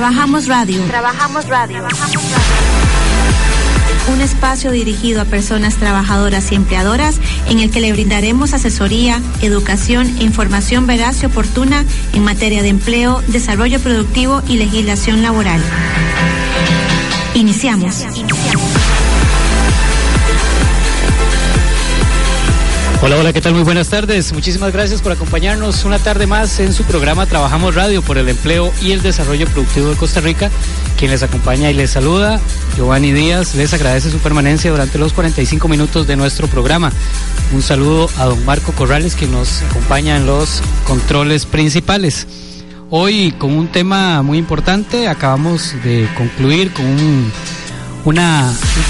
[0.00, 0.82] Trabajamos Radio.
[0.86, 1.86] Trabajamos Radio.
[4.10, 7.16] Un espacio dirigido a personas trabajadoras y empleadoras
[7.50, 11.84] en el que le brindaremos asesoría, educación e información veraz y oportuna
[12.14, 15.60] en materia de empleo, desarrollo productivo y legislación laboral.
[17.34, 18.06] Iniciamos.
[23.02, 23.54] Hola, hola, ¿qué tal?
[23.54, 24.30] Muy buenas tardes.
[24.34, 28.70] Muchísimas gracias por acompañarnos una tarde más en su programa Trabajamos Radio por el empleo
[28.82, 30.50] y el desarrollo productivo de Costa Rica.
[30.98, 32.38] Quien les acompaña y les saluda,
[32.76, 36.92] Giovanni Díaz, les agradece su permanencia durante los 45 minutos de nuestro programa.
[37.54, 42.26] Un saludo a don Marco Corrales, que nos acompaña en los controles principales.
[42.90, 47.32] Hoy con un tema muy importante, acabamos de concluir con un,
[48.04, 48.16] un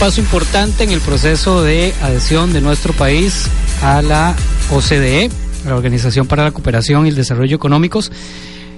[0.00, 3.46] paso importante en el proceso de adhesión de nuestro país
[3.82, 4.36] a la
[4.70, 5.30] OCDE,
[5.66, 8.12] la Organización para la Cooperación y el Desarrollo Económicos.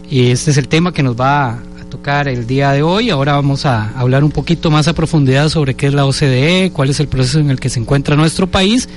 [0.08, 3.10] Y este es el tema que nos va a tocar el día de hoy.
[3.10, 6.90] Ahora vamos a hablar un poquito más a profundidad sobre qué es la OCDE, cuál
[6.90, 8.88] es el proceso en el que se encuentra nuestro país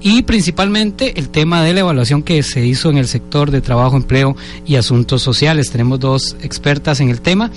[0.00, 3.96] y principalmente el tema de la evaluación que se hizo en el sector de trabajo,
[3.96, 5.70] empleo y asuntos sociales.
[5.70, 7.50] Tenemos dos expertas en el tema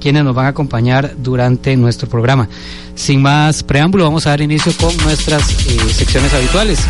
[0.00, 2.48] quienes nos van a acompañar durante nuestro programa.
[2.94, 6.80] Sin más preámbulo, vamos a dar inicio con nuestras eh, secciones habituales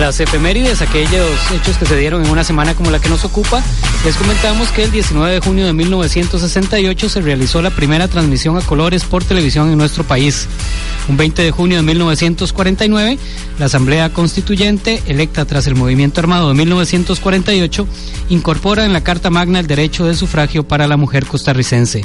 [0.00, 3.62] las efemérides, aquellos hechos que se dieron en una semana como la que nos ocupa,
[4.04, 8.60] les comentamos que el 19 de junio de 1968 se realizó la primera transmisión a
[8.60, 10.46] colores por televisión en nuestro país.
[11.08, 13.18] Un 20 de junio de 1949,
[13.58, 17.86] la Asamblea Constituyente, electa tras el movimiento armado de 1948,
[18.30, 22.04] incorpora en la Carta Magna el derecho de sufragio para la mujer costarricense.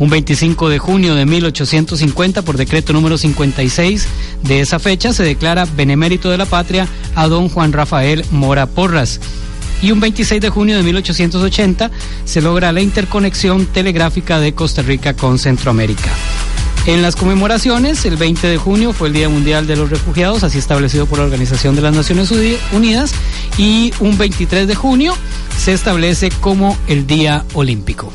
[0.00, 4.06] Un 25 de junio de 1850, por decreto número 56
[4.42, 9.20] de esa fecha, se declara benemérito de la patria a don Juan Rafael Mora Porras.
[9.82, 11.90] Y un 26 de junio de 1880
[12.24, 16.10] se logra la interconexión telegráfica de Costa Rica con Centroamérica.
[16.86, 20.56] En las conmemoraciones, el 20 de junio fue el Día Mundial de los Refugiados, así
[20.56, 22.32] establecido por la Organización de las Naciones
[22.72, 23.12] Unidas,
[23.58, 25.14] y un 23 de junio
[25.58, 28.10] se establece como el Día Olímpico.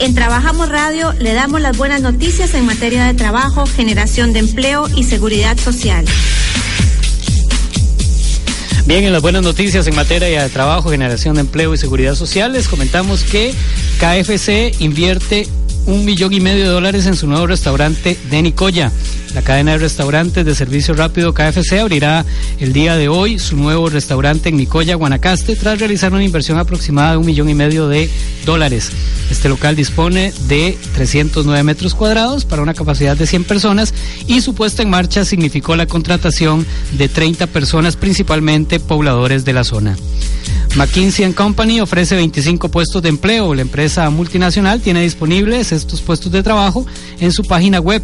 [0.00, 4.86] En Trabajamos Radio le damos las buenas noticias en materia de trabajo, generación de empleo
[4.94, 6.04] y seguridad social.
[8.86, 12.52] Bien, en las buenas noticias en materia de trabajo, generación de empleo y seguridad social,
[12.52, 13.52] les comentamos que
[13.98, 15.48] KFC invierte
[15.88, 18.92] un millón y medio de dólares en su nuevo restaurante de Nicoya.
[19.34, 22.26] La cadena de restaurantes de servicio rápido KFC abrirá
[22.60, 27.12] el día de hoy su nuevo restaurante en Nicoya, Guanacaste, tras realizar una inversión aproximada
[27.12, 28.10] de un millón y medio de
[28.44, 28.90] dólares.
[29.30, 33.94] Este local dispone de 309 metros cuadrados para una capacidad de 100 personas
[34.26, 36.66] y su puesta en marcha significó la contratación
[36.98, 39.96] de 30 personas, principalmente pobladores de la zona.
[40.76, 43.54] McKinsey Company ofrece 25 puestos de empleo.
[43.54, 46.86] La empresa multinacional tiene disponibles estos puestos de trabajo
[47.20, 48.02] en su página web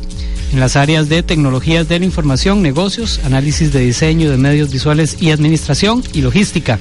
[0.53, 5.17] en las áreas de tecnologías de la información, negocios, análisis de diseño de medios visuales
[5.21, 6.79] y administración y logística.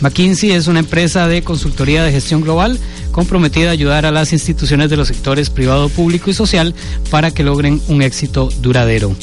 [0.00, 2.78] McKinsey es una empresa de consultoría de gestión global
[3.12, 6.74] comprometida a ayudar a las instituciones de los sectores privado, público y social
[7.10, 9.14] para que logren un éxito duradero.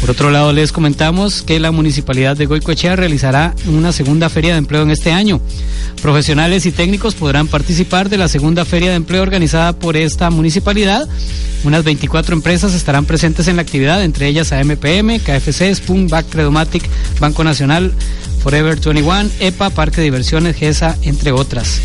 [0.00, 4.58] Por otro lado, les comentamos que la Municipalidad de Goicoechea realizará una segunda feria de
[4.58, 5.40] empleo en este año.
[6.02, 11.08] Profesionales y técnicos podrán participar de la segunda feria de empleo organizada por esta municipalidad.
[11.64, 16.84] Unas 24 empresas estarán presentes en la actividad, entre ellas AMPM, KFC, Spoon, Back Credomatic,
[17.18, 17.92] Banco Nacional,
[18.46, 21.80] Forever 21, EPA, Parque Diversiones, GESA, entre otras.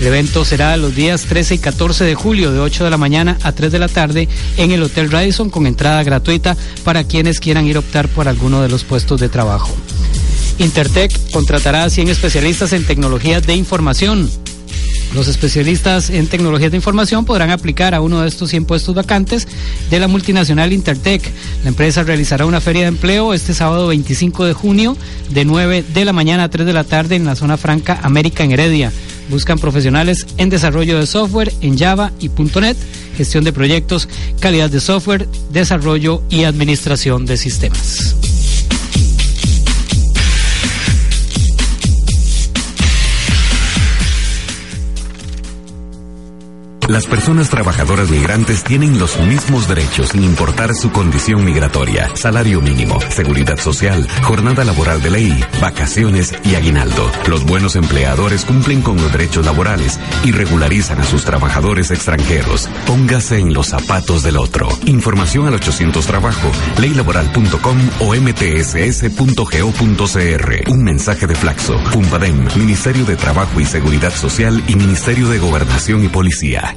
[0.00, 3.36] El evento será los días 13 y 14 de julio de 8 de la mañana
[3.42, 7.66] a 3 de la tarde en el Hotel Radisson con entrada gratuita para quienes quieran
[7.66, 9.76] ir a optar por alguno de los puestos de trabajo.
[10.58, 14.30] Intertech contratará a 100 especialistas en tecnologías de información
[15.14, 19.48] los especialistas en tecnologías de información podrán aplicar a uno de estos 100 puestos vacantes
[19.88, 21.22] de la multinacional Intertech.
[21.62, 24.96] La empresa realizará una feria de empleo este sábado 25 de junio
[25.30, 28.44] de 9 de la mañana a 3 de la tarde en la zona franca América
[28.44, 28.92] en Heredia.
[29.30, 32.76] Buscan profesionales en desarrollo de software en Java y .NET,
[33.16, 34.08] gestión de proyectos,
[34.38, 38.25] calidad de software, desarrollo y administración de sistemas.
[46.88, 53.00] Las personas trabajadoras migrantes tienen los mismos derechos sin importar su condición migratoria, salario mínimo,
[53.10, 57.10] seguridad social, jornada laboral de ley, vacaciones y aguinaldo.
[57.26, 62.68] Los buenos empleadores cumplen con los derechos laborales y regularizan a sus trabajadores extranjeros.
[62.86, 64.68] Póngase en los zapatos del otro.
[64.84, 69.40] Información al 800 Trabajo, leylaboral.com o mtss.go.cr.
[70.70, 76.04] Un mensaje de Flaxo, Pumpadem, Ministerio de Trabajo y Seguridad Social y Ministerio de Gobernación
[76.04, 76.75] y Policía.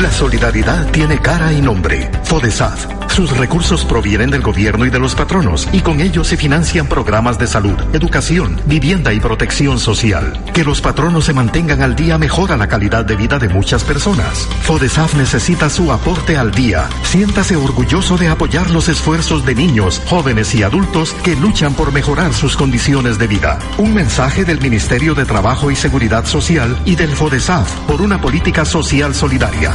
[0.00, 2.10] La solidaridad tiene cara y nombre.
[2.24, 2.86] FODESAF.
[3.16, 7.38] Sus recursos provienen del gobierno y de los patronos y con ellos se financian programas
[7.38, 10.38] de salud, educación, vivienda y protección social.
[10.52, 14.46] Que los patronos se mantengan al día mejora la calidad de vida de muchas personas.
[14.64, 16.90] FODESAF necesita su aporte al día.
[17.04, 22.34] Siéntase orgulloso de apoyar los esfuerzos de niños, jóvenes y adultos que luchan por mejorar
[22.34, 23.58] sus condiciones de vida.
[23.78, 28.66] Un mensaje del Ministerio de Trabajo y Seguridad Social y del FODESAF por una política
[28.66, 29.72] social solidaria.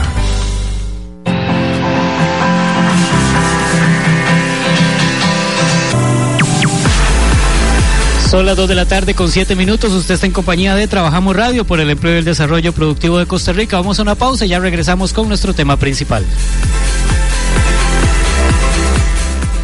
[8.31, 9.91] Son las 2 de la tarde con 7 minutos.
[9.91, 13.25] Usted está en compañía de Trabajamos Radio por el empleo y el desarrollo productivo de
[13.25, 13.75] Costa Rica.
[13.75, 16.23] Vamos a una pausa y ya regresamos con nuestro tema principal.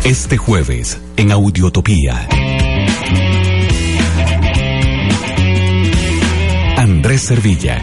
[0.04, 2.28] Este jueves, en Audiotopía.
[6.76, 7.82] Andrés Servilla.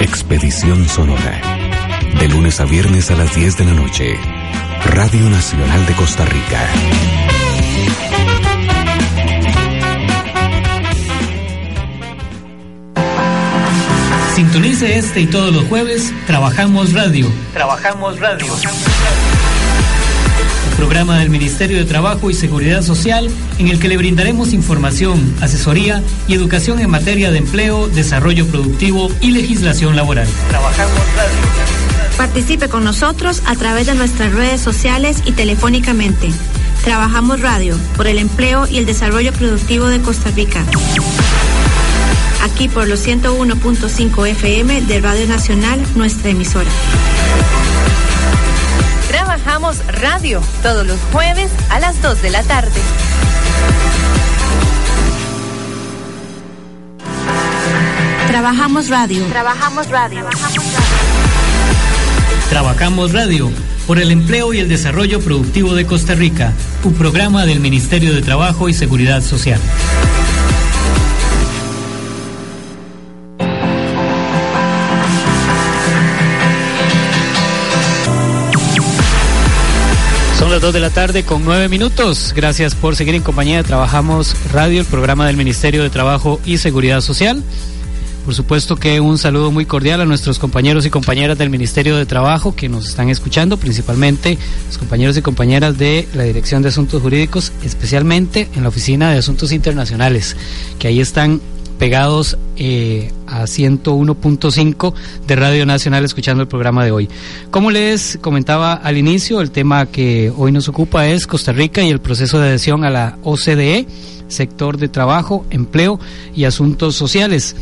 [0.00, 1.40] Expedición Sonora.
[2.18, 4.16] De lunes a viernes a las 10 de la noche
[4.86, 6.66] Radio Nacional de Costa Rica.
[14.34, 17.30] Sintonice este y todos los jueves, Trabajamos Radio.
[17.52, 18.52] Trabajamos Radio.
[20.76, 23.28] Programa del Ministerio de Trabajo y Seguridad Social
[23.58, 29.10] en el que le brindaremos información, asesoría y educación en materia de empleo, desarrollo productivo
[29.20, 30.28] y legislación laboral.
[30.48, 32.16] Trabajamos Radio.
[32.16, 36.30] Participe con nosotros a través de nuestras redes sociales y telefónicamente.
[36.84, 40.64] Trabajamos Radio por el empleo y el desarrollo productivo de Costa Rica.
[42.42, 46.70] Aquí por los 101.5 FM de Radio Nacional, nuestra emisora.
[49.62, 52.80] Trabajamos Radio todos los jueves a las 2 de la tarde.
[58.26, 59.24] Trabajamos Radio.
[59.26, 60.18] Trabajamos Radio.
[60.18, 60.82] Trabajamos radio.
[62.50, 63.50] Trabajamos Radio
[63.86, 68.20] por el empleo y el desarrollo productivo de Costa Rica, un programa del Ministerio de
[68.20, 69.60] Trabajo y Seguridad Social.
[80.62, 82.32] 2 de la tarde con 9 minutos.
[82.36, 86.58] Gracias por seguir en compañía de Trabajamos Radio, el programa del Ministerio de Trabajo y
[86.58, 87.42] Seguridad Social.
[88.24, 92.06] Por supuesto que un saludo muy cordial a nuestros compañeros y compañeras del Ministerio de
[92.06, 94.38] Trabajo que nos están escuchando, principalmente
[94.68, 99.18] los compañeros y compañeras de la Dirección de Asuntos Jurídicos, especialmente en la Oficina de
[99.18, 100.36] Asuntos Internacionales,
[100.78, 101.40] que ahí están
[101.80, 104.94] pegados eh, a 101.5
[105.26, 107.08] de Radio Nacional escuchando el programa de hoy.
[107.50, 111.88] Como les comentaba al inicio, el tema que hoy nos ocupa es Costa Rica y
[111.88, 113.86] el proceso de adhesión a la OCDE,
[114.28, 115.98] sector de trabajo, empleo
[116.34, 117.56] y asuntos sociales.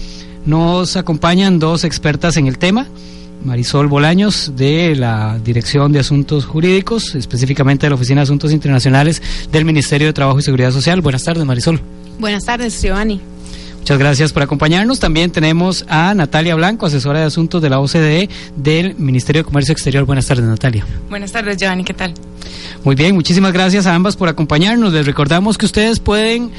[0.45, 2.87] Nos acompañan dos expertas en el tema.
[3.45, 9.23] Marisol Bolaños de la Dirección de Asuntos Jurídicos, específicamente de la Oficina de Asuntos Internacionales
[9.51, 11.01] del Ministerio de Trabajo y Seguridad Social.
[11.01, 11.81] Buenas tardes, Marisol.
[12.19, 13.21] Buenas tardes, Giovanni.
[13.81, 15.01] Muchas gracias por acompañarnos.
[15.01, 19.73] También tenemos a Natalia Blanco, asesora de asuntos de la OCDE del Ministerio de Comercio
[19.73, 20.05] Exterior.
[20.05, 20.87] Buenas tardes, Natalia.
[21.09, 21.83] Buenas tardes, Giovanni.
[21.83, 22.15] ¿Qué tal?
[22.85, 24.93] Muy bien, muchísimas gracias a ambas por acompañarnos.
[24.93, 26.51] Les recordamos que ustedes pueden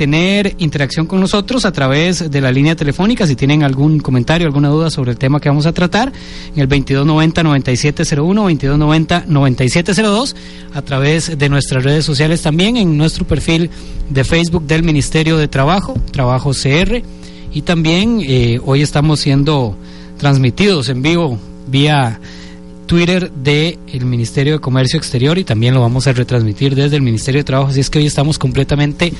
[0.00, 3.26] tener interacción con nosotros a través de la línea telefónica.
[3.26, 6.10] Si tienen algún comentario, alguna duda sobre el tema que vamos a tratar,
[6.56, 8.86] en el 2290-9701,
[9.26, 10.34] 2290-9702,
[10.72, 13.68] a través de nuestras redes sociales también, en nuestro perfil
[14.08, 17.02] de Facebook del Ministerio de Trabajo, Trabajo CR,
[17.52, 19.76] y también eh, hoy estamos siendo
[20.16, 22.18] transmitidos en vivo vía
[22.86, 27.02] Twitter del el Ministerio de Comercio Exterior y también lo vamos a retransmitir desde el
[27.02, 29.12] Ministerio de Trabajo, así es que hoy estamos completamente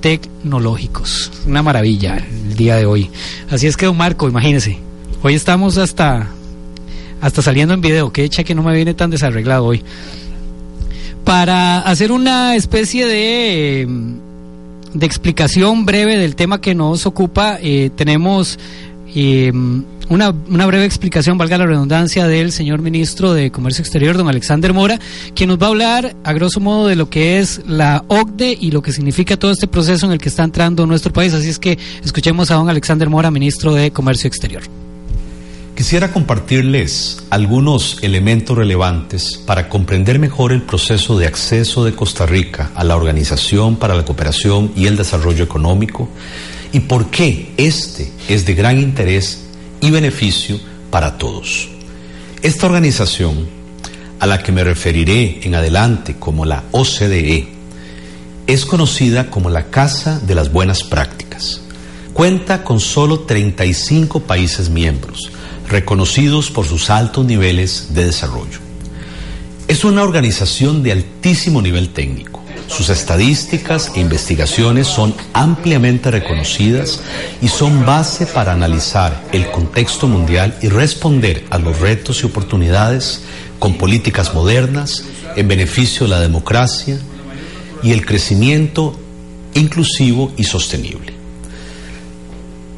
[0.00, 1.30] tecnológicos.
[1.46, 3.10] Una maravilla el día de hoy.
[3.50, 4.78] Así es que, don Marco, imagínese.
[5.22, 6.28] Hoy estamos hasta,
[7.20, 8.12] hasta saliendo en video.
[8.12, 9.82] Que echa que no me viene tan desarreglado hoy.
[11.24, 13.88] Para hacer una especie de,
[14.94, 18.58] de explicación breve del tema que nos ocupa, eh, tenemos
[19.14, 19.52] eh,
[20.08, 24.72] una, una, breve explicación, valga la redundancia, del señor ministro de Comercio Exterior, don Alexander
[24.72, 24.98] Mora,
[25.34, 28.70] quien nos va a hablar a grosso modo de lo que es la OCDE y
[28.70, 31.34] lo que significa todo este proceso en el que está entrando nuestro país.
[31.34, 34.62] Así es que escuchemos a don Alexander Mora, ministro de Comercio Exterior.
[35.76, 42.70] Quisiera compartirles algunos elementos relevantes para comprender mejor el proceso de acceso de Costa Rica
[42.74, 46.08] a la Organización para la Cooperación y el Desarrollo Económico
[46.72, 49.45] y por qué este es de gran interés
[49.86, 50.58] y beneficio
[50.90, 51.68] para todos.
[52.42, 53.46] Esta organización,
[54.18, 57.48] a la que me referiré en adelante como la OCDE,
[58.48, 61.60] es conocida como la Casa de las Buenas Prácticas.
[62.12, 65.30] Cuenta con solo 35 países miembros,
[65.68, 68.58] reconocidos por sus altos niveles de desarrollo.
[69.68, 72.35] Es una organización de altísimo nivel técnico.
[72.68, 77.00] Sus estadísticas e investigaciones son ampliamente reconocidas
[77.40, 83.22] y son base para analizar el contexto mundial y responder a los retos y oportunidades
[83.60, 85.04] con políticas modernas
[85.36, 86.98] en beneficio de la democracia
[87.84, 88.98] y el crecimiento
[89.54, 91.14] inclusivo y sostenible.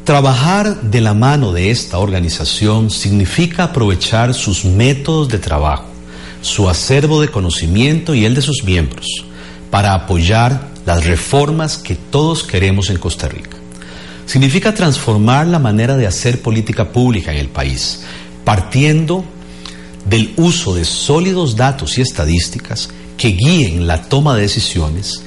[0.04, 5.86] Trabajar de la mano de esta organización significa aprovechar sus métodos de trabajo,
[6.42, 9.24] su acervo de conocimiento y el de sus miembros
[9.70, 13.56] para apoyar las reformas que todos queremos en Costa Rica.
[14.26, 18.02] Significa transformar la manera de hacer política pública en el país,
[18.44, 19.24] partiendo
[20.04, 25.22] del uso de sólidos datos y estadísticas que guíen la toma de decisiones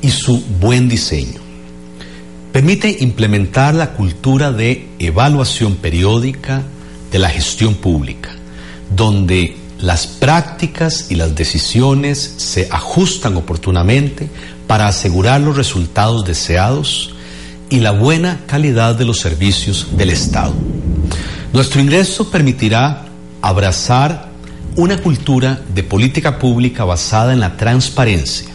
[0.00, 1.44] y su buen diseño
[2.54, 6.62] permite implementar la cultura de evaluación periódica
[7.10, 8.30] de la gestión pública,
[8.94, 14.30] donde las prácticas y las decisiones se ajustan oportunamente
[14.66, 17.14] para asegurar los resultados deseados
[17.68, 20.54] y la buena calidad de los servicios del Estado.
[21.52, 23.04] Nuestro ingreso permitirá
[23.42, 24.30] abrazar
[24.76, 28.48] una cultura de política pública basada en la transparencia,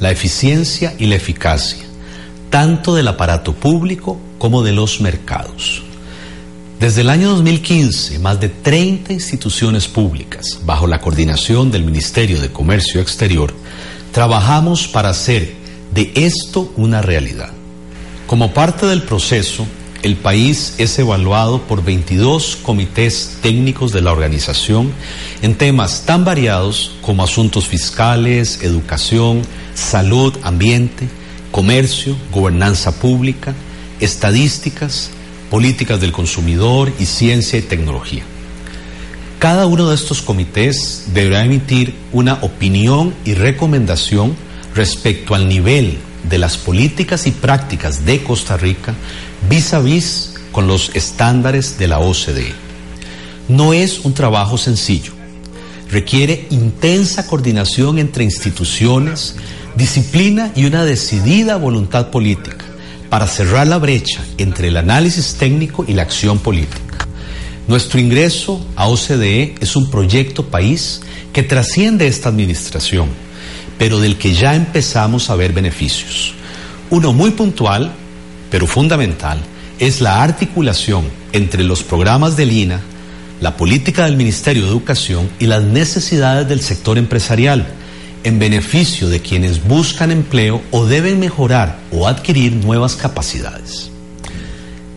[0.00, 1.84] la eficiencia y la eficacia
[2.54, 5.82] tanto del aparato público como de los mercados.
[6.80, 12.50] Desde el año 2015, más de 30 instituciones públicas, bajo la coordinación del Ministerio de
[12.50, 13.54] Comercio Exterior,
[14.12, 15.54] trabajamos para hacer
[15.94, 17.50] de esto una realidad.
[18.26, 19.66] Como parte del proceso,
[20.02, 24.92] el país es evaluado por 22 comités técnicos de la organización
[25.40, 29.42] en temas tan variados como asuntos fiscales, educación,
[29.74, 31.08] salud, ambiente,
[31.52, 33.54] comercio, gobernanza pública,
[34.00, 35.10] estadísticas,
[35.54, 38.24] políticas del consumidor y ciencia y tecnología.
[39.38, 44.34] Cada uno de estos comités deberá emitir una opinión y recomendación
[44.74, 48.94] respecto al nivel de las políticas y prácticas de Costa Rica
[49.48, 52.52] vis a vis con los estándares de la OCDE.
[53.46, 55.12] No es un trabajo sencillo.
[55.88, 59.36] Requiere intensa coordinación entre instituciones,
[59.76, 62.73] disciplina y una decidida voluntad política
[63.14, 67.06] para cerrar la brecha entre el análisis técnico y la acción política.
[67.68, 71.00] Nuestro ingreso a OCDE es un proyecto país
[71.32, 73.08] que trasciende esta administración,
[73.78, 76.34] pero del que ya empezamos a ver beneficios.
[76.90, 77.92] Uno muy puntual,
[78.50, 79.38] pero fundamental,
[79.78, 82.80] es la articulación entre los programas del INA,
[83.40, 87.64] la política del Ministerio de Educación y las necesidades del sector empresarial
[88.24, 93.90] en beneficio de quienes buscan empleo o deben mejorar o adquirir nuevas capacidades.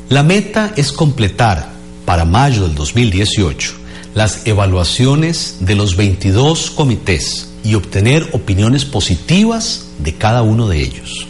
[0.10, 1.70] La meta es completar
[2.06, 3.74] para mayo del 2018
[4.16, 11.28] las evaluaciones de los 22 comités y obtener opiniones positivas de cada uno de ellos.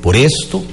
[0.00, 0.64] Por esto,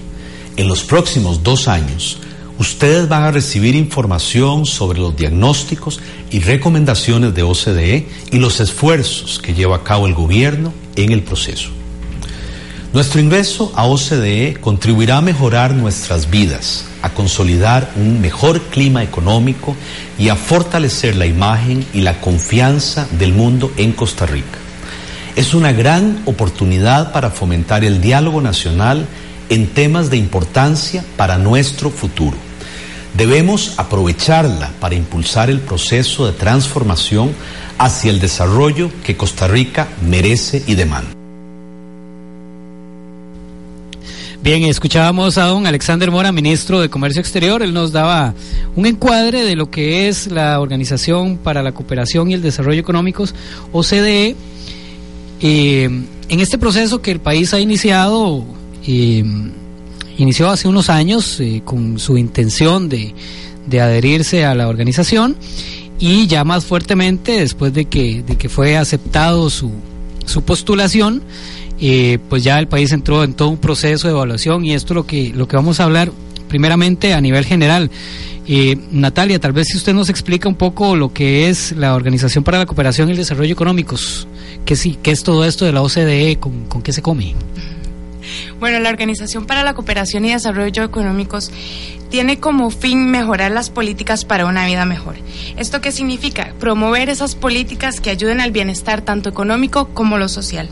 [0.55, 2.19] en los próximos dos años,
[2.59, 5.99] ustedes van a recibir información sobre los diagnósticos
[6.31, 11.23] y recomendaciones de OCDE y los esfuerzos que lleva a cabo el gobierno en el
[11.23, 11.69] proceso.
[12.93, 19.75] Nuestro ingreso a OCDE contribuirá a mejorar nuestras vidas, a consolidar un mejor clima económico
[20.17, 24.57] y a fortalecer la imagen y la confianza del mundo en Costa Rica.
[25.35, 29.05] Es una gran oportunidad para fomentar el diálogo nacional
[29.49, 32.46] en temas de importancia para nuestro futuro.
[33.17, 37.31] Debemos aprovecharla para impulsar el proceso de transformación
[37.79, 41.09] hacia el desarrollo que Costa Rica merece y demanda.
[44.43, 47.63] Bien, escuchábamos a don Alexander Mora, ministro de Comercio Exterior.
[47.63, 48.35] Él nos daba
[48.75, 53.33] un encuadre de lo que es la Organización para la Cooperación y el Desarrollo Económicos,
[53.71, 54.35] OCDE,
[55.41, 55.83] eh,
[56.29, 58.45] en este proceso que el país ha iniciado.
[58.85, 59.23] Eh,
[60.17, 63.13] inició hace unos años eh, con su intención de,
[63.67, 65.35] de adherirse a la organización
[65.99, 69.71] y ya más fuertemente después de que, de que fue aceptado su,
[70.25, 71.23] su postulación,
[71.79, 74.95] eh, pues ya el país entró en todo un proceso de evaluación y esto es
[74.95, 76.11] lo que, lo que vamos a hablar
[76.47, 77.89] primeramente a nivel general.
[78.49, 82.43] Eh, Natalia, tal vez si usted nos explica un poco lo que es la Organización
[82.43, 84.27] para la Cooperación y el Desarrollo Económicos,
[84.65, 87.35] qué, sí, qué es todo esto de la OCDE, con, con qué se come.
[88.59, 91.51] Bueno, la Organización para la Cooperación y Desarrollo Económicos
[92.09, 95.15] tiene como fin mejorar las políticas para una vida mejor.
[95.57, 96.53] ¿Esto qué significa?
[96.59, 100.69] Promover esas políticas que ayuden al bienestar tanto económico como lo social.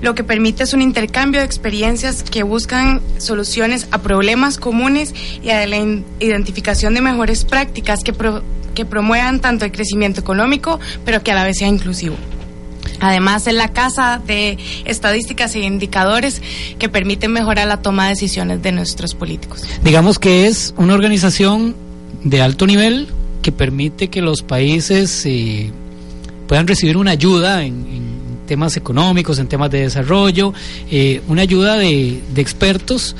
[0.00, 5.50] Lo que permite es un intercambio de experiencias que buscan soluciones a problemas comunes y
[5.50, 5.76] a la
[6.20, 8.14] identificación de mejores prácticas que,
[8.74, 12.16] que promuevan tanto el crecimiento económico, pero que a la vez sea inclusivo.
[13.00, 16.42] Además, es la casa de estadísticas e indicadores
[16.78, 19.64] que permiten mejorar la toma de decisiones de nuestros políticos.
[19.82, 21.74] Digamos que es una organización
[22.24, 23.08] de alto nivel
[23.42, 25.70] que permite que los países eh,
[26.46, 28.00] puedan recibir una ayuda en,
[28.46, 30.52] temas económicos, en temas de desarrollo,
[30.90, 33.14] eh, una ayuda de, de expertos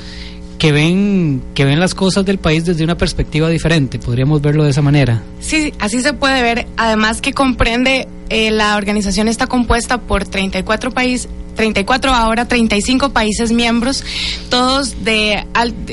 [0.61, 3.97] que ven que ven las cosas del país desde una perspectiva diferente.
[3.97, 5.23] Podríamos verlo de esa manera.
[5.39, 6.67] Sí, así se puede ver.
[6.77, 13.51] Además que comprende eh, la organización está compuesta por 34 países 34 ahora 35 países
[13.51, 14.05] miembros,
[14.49, 15.45] todos de,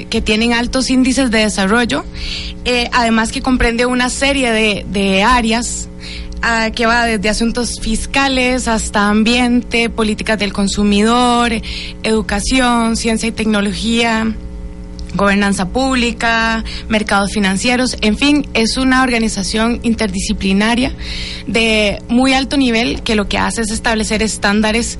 [0.09, 2.04] que tienen altos índices de desarrollo,
[2.64, 5.88] eh, además que comprende una serie de, de áreas
[6.42, 11.50] ah, que va desde asuntos fiscales hasta ambiente, políticas del consumidor,
[12.04, 14.33] educación, ciencia y tecnología,
[15.15, 20.93] gobernanza pública, mercados financieros, en fin, es una organización interdisciplinaria
[21.47, 24.99] de muy alto nivel que lo que hace es establecer estándares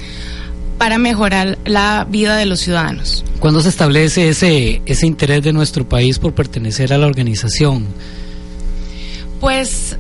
[0.79, 3.25] para mejorar la vida de los ciudadanos.
[3.41, 7.87] ¿Cuándo se establece ese, ese interés de nuestro país por pertenecer a la organización?
[9.41, 9.97] Pues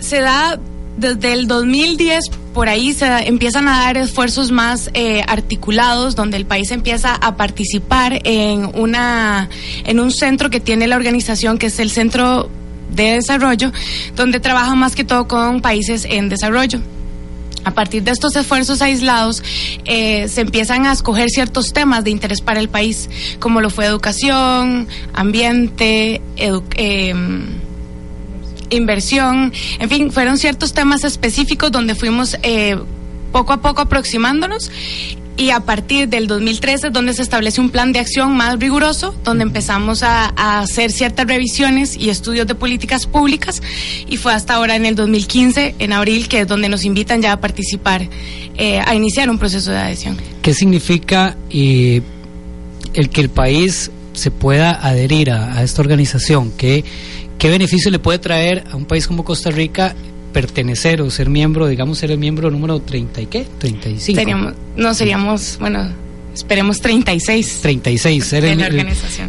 [0.00, 0.58] se da
[0.96, 6.44] desde el 2010 por ahí se empiezan a dar esfuerzos más eh, articulados donde el
[6.44, 9.48] país empieza a participar en una
[9.84, 12.50] en un centro que tiene la organización que es el centro
[12.90, 13.72] de desarrollo
[14.16, 16.80] donde trabaja más que todo con países en desarrollo.
[17.64, 19.42] A partir de estos esfuerzos aislados,
[19.84, 23.08] eh, se empiezan a escoger ciertos temas de interés para el país,
[23.38, 27.24] como lo fue educación, ambiente, eh,
[28.74, 32.76] inversión, en fin, fueron ciertos temas específicos donde fuimos eh,
[33.32, 34.70] poco a poco aproximándonos
[35.36, 39.14] y a partir del 2013 es donde se establece un plan de acción más riguroso,
[39.24, 40.26] donde empezamos a,
[40.60, 43.62] hacer ciertas revisiones y estudios de políticas públicas
[44.08, 47.32] y fue hasta ahora en el 2015, en abril, que es donde nos invitan ya
[47.32, 48.08] a participar,
[48.56, 50.16] eh, a iniciar un proceso de adhesión.
[50.42, 52.02] ¿Qué significa eh,
[52.92, 56.52] el que el país se pueda adherir a, a esta organización?
[56.56, 56.84] ¿Qué,
[57.38, 59.94] ¿Qué beneficio le puede traer a un país como Costa Rica
[60.32, 63.46] pertenecer o ser miembro, digamos, ser el miembro número 30 y qué?
[63.58, 64.18] 35.
[64.18, 65.90] Seríamos, no, seríamos, bueno,
[66.34, 67.58] esperemos 36.
[67.62, 68.60] 36, ser el,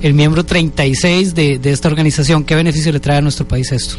[0.01, 2.43] el, miembro 36 de, de, esta organización.
[2.43, 3.95] ¿Qué beneficio le trae a nuestro país esto?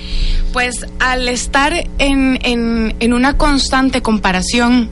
[0.52, 4.88] Pues al estar en, en, en una constante comparación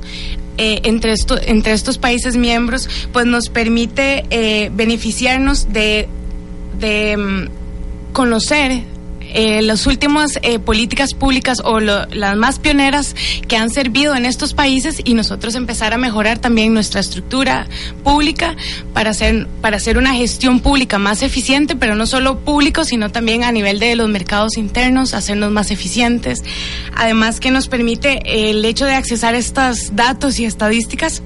[0.58, 6.08] eh, entre, esto, entre estos países miembros, pues nos permite eh, beneficiarnos de,
[6.78, 8.82] de mm, conocer
[9.34, 13.14] eh, las últimas eh, políticas públicas o las más pioneras
[13.48, 17.66] que han servido en estos países y nosotros empezar a mejorar también nuestra estructura
[18.04, 18.56] pública
[18.92, 23.44] para hacer, para hacer una gestión pública más eficiente, pero no solo público, sino también
[23.44, 26.40] a nivel de los mercados internos, hacernos más eficientes.
[26.94, 31.22] Además que nos permite el hecho de accesar estos datos y estadísticas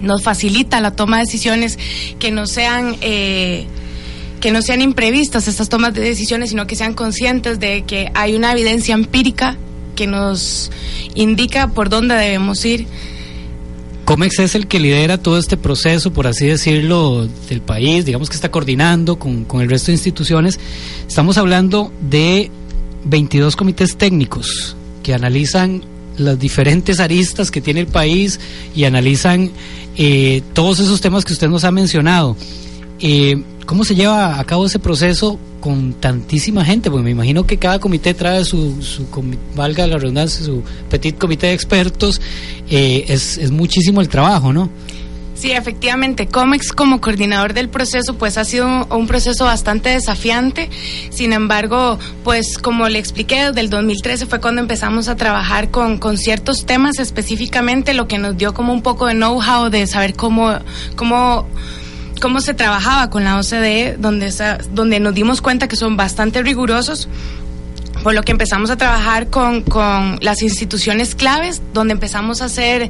[0.00, 1.78] nos facilita la toma de decisiones
[2.18, 3.66] que no sean eh,
[4.40, 8.34] que no sean imprevistas estas tomas de decisiones, sino que sean conscientes de que hay
[8.34, 9.56] una evidencia empírica
[9.94, 10.70] que nos
[11.14, 12.86] indica por dónde debemos ir.
[14.06, 18.34] COMEX es el que lidera todo este proceso, por así decirlo, del país, digamos que
[18.34, 20.58] está coordinando con, con el resto de instituciones.
[21.06, 22.50] Estamos hablando de
[23.04, 25.82] 22 comités técnicos que analizan
[26.16, 28.40] las diferentes aristas que tiene el país
[28.74, 29.50] y analizan
[29.96, 32.36] eh, todos esos temas que usted nos ha mencionado.
[33.00, 36.90] Eh, ¿Cómo se lleva a cabo ese proceso con tantísima gente?
[36.90, 39.06] Porque me imagino que cada comité trae su, su
[39.54, 42.20] valga la redundancia, su petit comité de expertos.
[42.68, 44.70] Eh, es, es muchísimo el trabajo, ¿no?
[45.40, 50.68] Sí, efectivamente, COMEX como coordinador del proceso, pues ha sido un, proceso bastante desafiante.
[51.08, 55.96] Sin embargo, pues como le expliqué, desde el 2013 fue cuando empezamos a trabajar con,
[55.96, 60.12] con ciertos temas específicamente, lo que nos dio como un poco de know-how de saber
[60.12, 60.58] cómo,
[60.94, 61.46] cómo
[62.20, 64.32] cómo se trabajaba con la OCDE, donde,
[64.72, 67.08] donde nos dimos cuenta que son bastante rigurosos
[68.02, 72.88] por lo que empezamos a trabajar con, con, las instituciones claves, donde empezamos a hacer,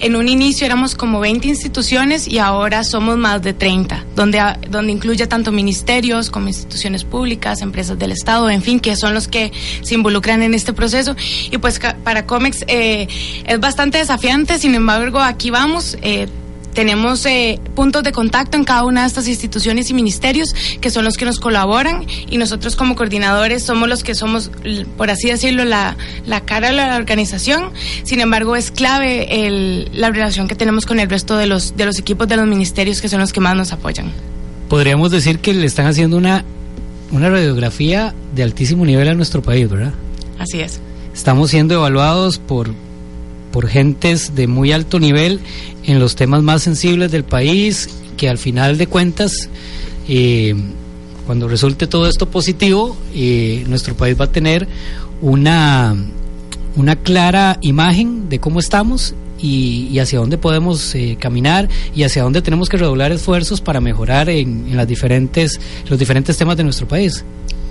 [0.00, 4.92] en un inicio éramos como 20 instituciones y ahora somos más de 30, donde, donde
[4.92, 9.52] incluye tanto ministerios como instituciones públicas, empresas del Estado, en fin, que son los que
[9.82, 11.16] se involucran en este proceso.
[11.50, 13.08] Y pues para COMEX eh,
[13.44, 15.98] es bastante desafiante, sin embargo, aquí vamos.
[16.02, 16.28] Eh,
[16.76, 21.06] tenemos eh, puntos de contacto en cada una de estas instituciones y ministerios que son
[21.06, 24.50] los que nos colaboran y nosotros como coordinadores somos los que somos,
[24.98, 27.70] por así decirlo, la, la cara de la organización.
[28.04, 31.86] Sin embargo, es clave el, la relación que tenemos con el resto de los, de
[31.86, 34.12] los equipos de los ministerios que son los que más nos apoyan.
[34.68, 36.44] Podríamos decir que le están haciendo una,
[37.10, 39.94] una radiografía de altísimo nivel a nuestro país, ¿verdad?
[40.38, 40.78] Así es.
[41.14, 42.68] Estamos siendo evaluados por
[43.56, 45.40] por gentes de muy alto nivel
[45.84, 47.88] en los temas más sensibles del país,
[48.18, 49.48] que al final de cuentas,
[50.10, 50.54] eh,
[51.24, 54.68] cuando resulte todo esto positivo, eh, nuestro país va a tener
[55.22, 55.96] una,
[56.76, 62.42] una clara imagen de cómo estamos y, hacia dónde podemos eh, caminar y hacia dónde
[62.42, 66.86] tenemos que redoblar esfuerzos para mejorar en, en las diferentes, los diferentes temas de nuestro
[66.86, 67.24] país.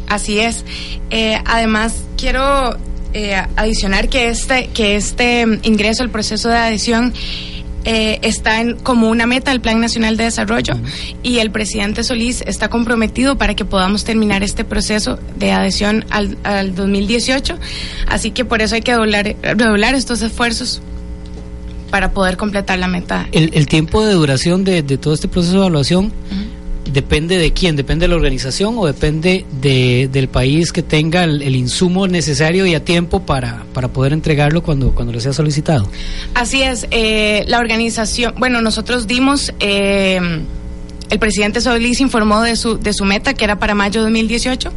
[0.07, 0.65] Así es.
[1.45, 2.75] además, quiero
[3.17, 7.13] eh, adicionar que este, que este ingreso al proceso de adhesión
[7.86, 10.73] eh, está en, como una meta del Plan Nacional de Desarrollo
[11.23, 16.38] y el presidente Solís está comprometido para que podamos terminar este proceso de adhesión al,
[16.43, 17.58] al 2018.
[18.10, 20.82] Así que por eso hay que doblar, redoblar estos esfuerzos
[21.91, 23.30] para poder completar la meta.
[23.32, 26.12] El, tiempo de duración de, todo este proceso de evaluación
[26.95, 31.53] depende de quién, depende de la organización o depende de, del país que tenga el,
[31.53, 35.89] insumo necesario y a tiempo para, para poder entregarlo cuando, cuando le sea solicitado.
[36.34, 40.21] Así es, eh, la organización, bueno, nosotros dimos, eh,
[41.10, 44.71] el presidente Solís informó de su, de su meta que era para mayo de 2018.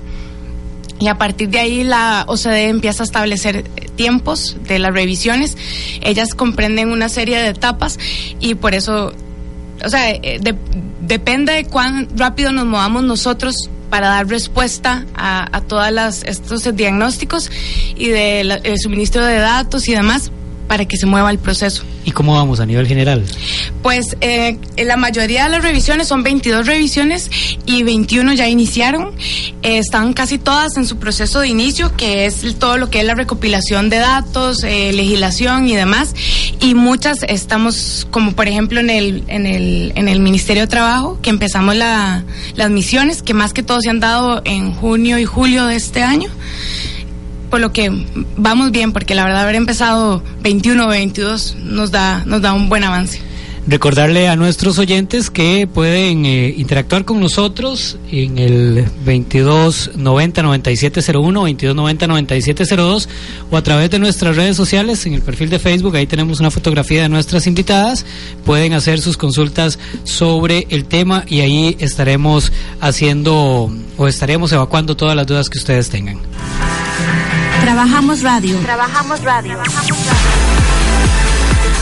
[1.01, 3.63] Y a partir de ahí la OCDE empieza a establecer
[3.95, 5.57] tiempos de las revisiones.
[6.01, 8.01] Ellas comprenden una serie de etapas
[8.41, 9.13] y por eso
[9.85, 10.41] o sea, eh,
[11.09, 13.57] depende de cuán rápido nos movamos nosotros
[13.91, 17.51] para dar respuesta a, a todos estos diagnósticos
[17.97, 20.31] y del suministro de datos y demás
[20.69, 21.83] para que se mueva el proceso.
[22.05, 23.25] ¿Y cómo vamos a nivel general?
[23.83, 27.31] Pues eh, la mayoría de las revisiones son 22 revisiones
[27.67, 29.13] y 21 ya iniciaron.
[29.63, 33.07] Eh, están casi todas en su proceso de inicio, que es todo lo que es
[33.07, 36.15] la recopilación de datos, eh, legislación y demás.
[36.61, 41.19] Y muchas estamos, como por ejemplo en el, en el, en el Ministerio de Trabajo,
[41.23, 45.25] que empezamos la, las misiones, que más que todo se han dado en junio y
[45.25, 46.29] julio de este año
[47.51, 47.91] por lo que
[48.37, 52.69] vamos bien, porque la verdad haber empezado 21 o 22 nos da, nos da un
[52.69, 53.21] buen avance.
[53.69, 63.09] Recordarle a nuestros oyentes que pueden eh, interactuar con nosotros en el 2290-9701, 2290-9702
[63.51, 66.51] o a través de nuestras redes sociales, en el perfil de Facebook, ahí tenemos una
[66.51, 68.07] fotografía de nuestras invitadas,
[68.47, 75.15] pueden hacer sus consultas sobre el tema y ahí estaremos haciendo o estaremos evacuando todas
[75.15, 76.19] las dudas que ustedes tengan.
[77.69, 78.59] Trabajamos radio.
[78.61, 79.59] Trabajamos radio.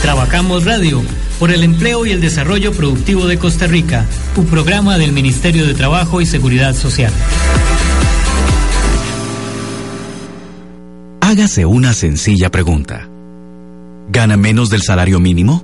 [0.01, 1.01] Trabajamos radio
[1.39, 5.73] por el empleo y el desarrollo productivo de Costa Rica, un programa del Ministerio de
[5.73, 7.13] Trabajo y Seguridad Social.
[11.21, 13.07] Hágase una sencilla pregunta.
[14.09, 15.63] ¿Gana menos del salario mínimo?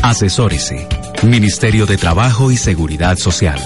[0.00, 0.86] Asesórese.
[1.24, 3.58] Ministerio de Trabajo y Seguridad Social.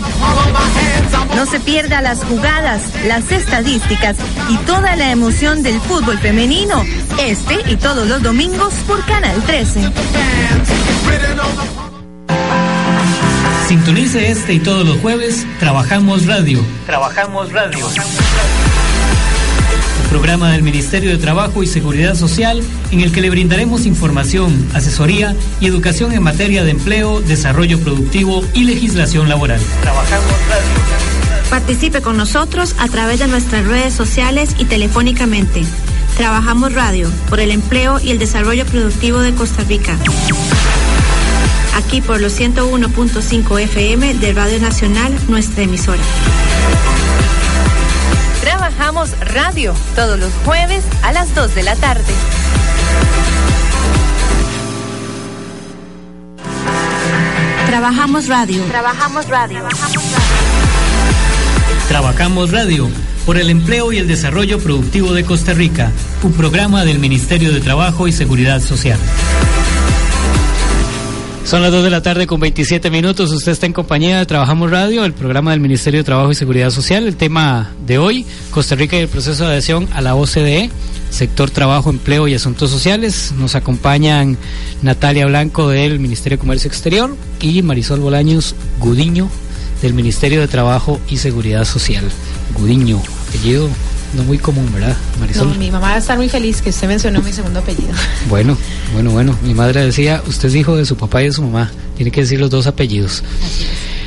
[1.36, 4.16] No se pierda las jugadas, las estadísticas
[4.50, 6.84] y toda la emoción del fútbol femenino.
[7.20, 9.92] Este y todos los domingos por Canal 13.
[13.68, 15.46] Sintonice este y todos los jueves.
[15.60, 16.64] Trabajamos Radio.
[16.86, 17.86] Trabajamos Radio.
[20.10, 25.36] programa del Ministerio de Trabajo y Seguridad Social en el que le brindaremos información, asesoría
[25.60, 29.60] y educación en materia de empleo, desarrollo productivo y legislación laboral.
[29.82, 31.50] Trabajamos Radio.
[31.50, 35.64] Participe con nosotros a través de nuestras redes sociales y telefónicamente.
[36.16, 39.98] Trabajamos Radio por el empleo y el desarrollo productivo de Costa Rica
[41.78, 46.02] aquí por los 101.5 FM de Radio Nacional, nuestra emisora.
[48.42, 52.14] Trabajamos radio todos los jueves a las 2 de la tarde.
[57.68, 58.64] Trabajamos radio.
[58.64, 59.60] Trabajamos radio.
[61.88, 62.90] Trabajamos radio
[63.26, 65.92] por el empleo y el desarrollo productivo de Costa Rica,
[66.24, 68.98] un programa del Ministerio de Trabajo y Seguridad Social.
[71.48, 73.32] Son las 2 de la tarde con 27 minutos.
[73.32, 76.72] Usted está en compañía de Trabajamos Radio, el programa del Ministerio de Trabajo y Seguridad
[76.72, 77.08] Social.
[77.08, 80.70] El tema de hoy, Costa Rica y el proceso de adhesión a la OCDE,
[81.10, 83.34] sector trabajo, empleo y asuntos sociales.
[83.38, 84.38] Nos acompañan
[84.82, 89.30] Natalia Blanco del Ministerio de Comercio Exterior y Marisol Bolaños Gudiño
[89.82, 92.04] del Ministerio de Trabajo y Seguridad Social.
[92.56, 93.70] Gudiño, apellido
[94.14, 95.50] no muy común, ¿verdad, Marisol?
[95.50, 97.94] No, mi mamá va a estar muy feliz que usted mencionó mi segundo apellido.
[98.30, 98.58] Bueno,
[98.94, 99.38] bueno, bueno.
[99.44, 101.72] Mi madre decía, usted es hijo de su papá y de su mamá.
[101.96, 103.24] Tiene que decir los dos apellidos.
[103.44, 103.98] Así es.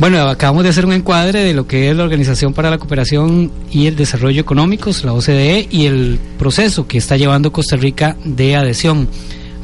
[0.00, 3.50] Bueno, acabamos de hacer un encuadre de lo que es la Organización para la Cooperación
[3.68, 8.54] y el Desarrollo Económicos, la OCDE, y el proceso que está llevando Costa Rica de
[8.54, 9.08] adhesión.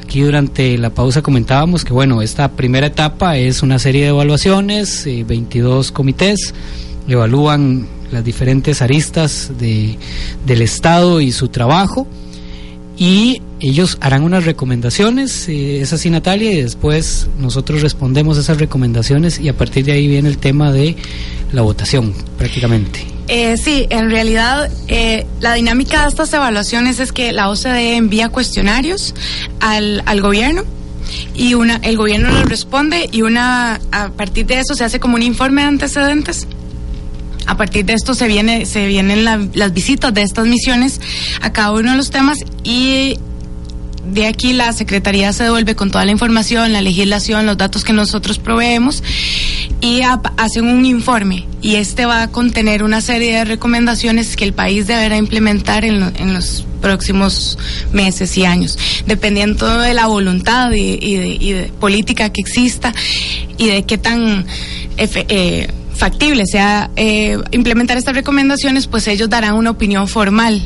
[0.03, 5.05] Aquí durante la pausa comentábamos que, bueno, esta primera etapa es una serie de evaluaciones,
[5.05, 6.53] 22 eh, comités
[7.09, 9.99] evalúan las diferentes aristas de,
[10.47, 12.07] del Estado y su trabajo
[12.97, 19.41] y ellos harán unas recomendaciones, eh, es así Natalia, y después nosotros respondemos esas recomendaciones
[19.41, 20.95] y a partir de ahí viene el tema de
[21.53, 23.05] la votación prácticamente.
[23.27, 28.29] Eh, sí, en realidad eh, la dinámica de estas evaluaciones es que la OCDE envía
[28.29, 29.15] cuestionarios
[29.61, 30.63] al, al gobierno
[31.35, 35.17] y una, el gobierno nos responde y una a partir de eso se hace como
[35.17, 36.47] un informe de antecedentes
[37.47, 41.01] a partir de esto se viene se vienen las visitas de estas misiones
[41.41, 43.19] a cada uno de los temas y
[44.07, 47.93] de aquí la Secretaría se devuelve con toda la información, la legislación, los datos que
[47.93, 49.03] nosotros proveemos
[49.81, 50.03] y
[50.37, 51.47] hacen un informe.
[51.63, 56.03] Y este va a contener una serie de recomendaciones que el país deberá implementar en,
[56.17, 57.59] en los próximos
[57.93, 62.93] meses y años, dependiendo de la voluntad y, de, política que exista
[63.57, 64.47] y de qué tan...
[64.99, 70.63] Eh, factible sea eh, implementar estas recomendaciones, pues ellos darán una opinión formal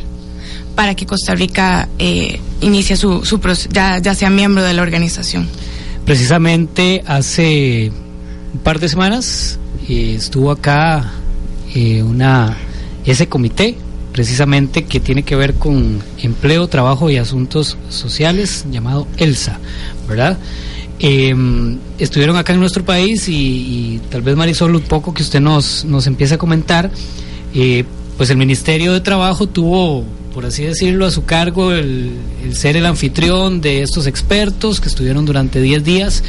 [0.75, 5.49] para que Costa Rica eh, inicie su, su ya, ya sea miembro de la organización.
[6.05, 7.91] Precisamente hace
[8.55, 11.13] un par de semanas eh, estuvo acá
[11.75, 12.57] eh, una
[13.05, 13.77] ese comité
[14.13, 19.59] precisamente que tiene que ver con empleo, trabajo y asuntos sociales llamado ELSA,
[20.09, 20.39] ¿verdad?
[21.01, 21.35] Eh,
[21.99, 26.07] estuvieron acá en nuestro país y, tal vez Marisol, un poco que usted nos, nos
[26.07, 26.91] empiece a comentar,
[27.55, 27.85] eh,
[28.17, 32.13] pues el Ministerio de Trabajo tuvo, por así decirlo, a su cargo el,
[32.53, 36.25] ser el anfitrión de estos expertos que estuvieron durante 10 días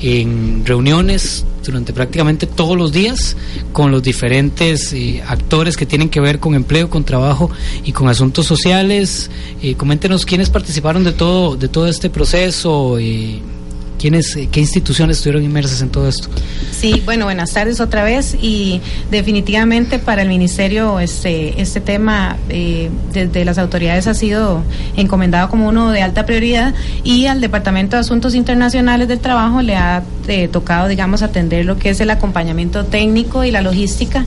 [0.00, 3.36] en reuniones durante prácticamente todos los días
[3.72, 7.50] con los diferentes eh, actores que tienen que ver con empleo, con trabajo
[7.84, 9.30] y con asuntos sociales.
[9.62, 12.98] Eh, coméntenos quiénes participaron de todo, de todo este proceso.
[12.98, 13.40] Eh,
[13.98, 16.28] ¿Quiénes, ¿Qué instituciones estuvieron inmersas en todo esto?
[16.72, 18.80] Sí, bueno, buenas tardes otra vez y
[19.10, 24.62] definitivamente para el Ministerio este, este tema eh, desde las autoridades ha sido
[24.96, 29.76] encomendado como uno de alta prioridad y al Departamento de Asuntos Internacionales del Trabajo le
[29.76, 34.26] ha eh, tocado, digamos, atender lo que es el acompañamiento técnico y la logística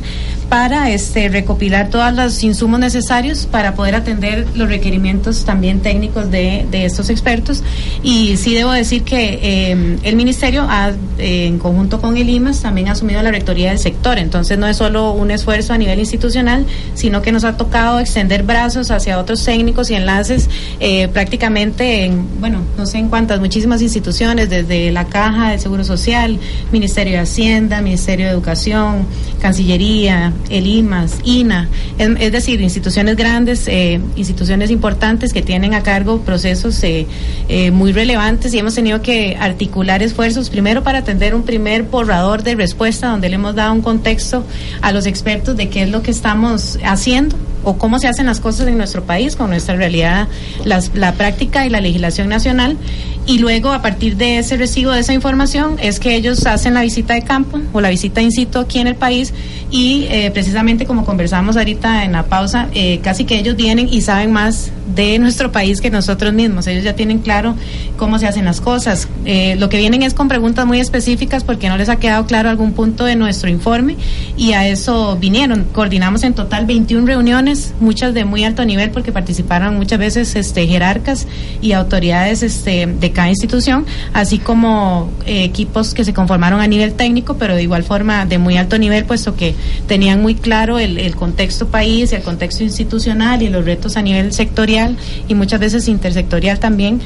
[0.49, 6.65] para este, recopilar todos los insumos necesarios para poder atender los requerimientos también técnicos de,
[6.71, 7.63] de estos expertos.
[8.03, 12.61] Y sí debo decir que eh, el Ministerio, ha, eh, en conjunto con el IMAS,
[12.61, 14.17] también ha asumido la rectoría del sector.
[14.17, 18.43] Entonces no es solo un esfuerzo a nivel institucional, sino que nos ha tocado extender
[18.43, 20.49] brazos hacia otros técnicos y enlaces
[20.79, 25.83] eh, prácticamente en, bueno, no sé en cuántas, muchísimas instituciones, desde la Caja del Seguro
[25.83, 26.39] Social,
[26.71, 29.05] Ministerio de Hacienda, Ministerio de Educación,
[29.41, 36.21] Cancillería, el IMAS, INA, es, decir, instituciones grandes, eh, instituciones importantes que tienen a cargo
[36.21, 37.07] procesos eh,
[37.49, 42.43] eh, muy relevantes y hemos tenido que articular esfuerzos primero para atender un primer borrador
[42.43, 44.43] de respuesta donde le hemos dado un contexto
[44.81, 47.35] a los expertos de qué es lo que estamos haciendo
[47.67, 50.29] o cómo se hacen las cosas en nuestro país con nuestra realidad,
[50.63, 52.77] la práctica y la legislación nacional.
[53.25, 56.81] Y luego, a partir de ese recibo, de esa información, es que ellos hacen la
[56.81, 59.33] visita de campo o la visita in situ aquí en el país
[59.69, 63.99] y eh, precisamente como conversamos ahorita en la pausa, eh, casi que ellos vienen y
[63.99, 66.67] saben más de nuestro país que nosotros mismos.
[66.67, 67.55] Ellos ya tienen claro
[67.97, 69.09] cómo se hacen las cosas.
[69.25, 72.49] Eh, lo que vienen es con preguntas muy específicas porque no les ha quedado claro
[72.49, 73.97] algún punto de nuestro informe
[74.37, 75.65] y a eso vinieron.
[75.73, 80.67] Coordinamos en total 21 reuniones muchas de muy alto nivel porque participaron muchas veces este,
[80.67, 81.27] jerarcas
[81.61, 86.93] y autoridades este, de cada institución, así como eh, equipos que se conformaron a nivel
[86.93, 89.55] técnico, pero de igual forma de muy alto nivel, puesto que
[89.87, 94.97] tenían muy claro el, contexto país, el contexto institucional y los retos a nivel sectorial
[95.27, 96.99] y muchas veces intersectorial también.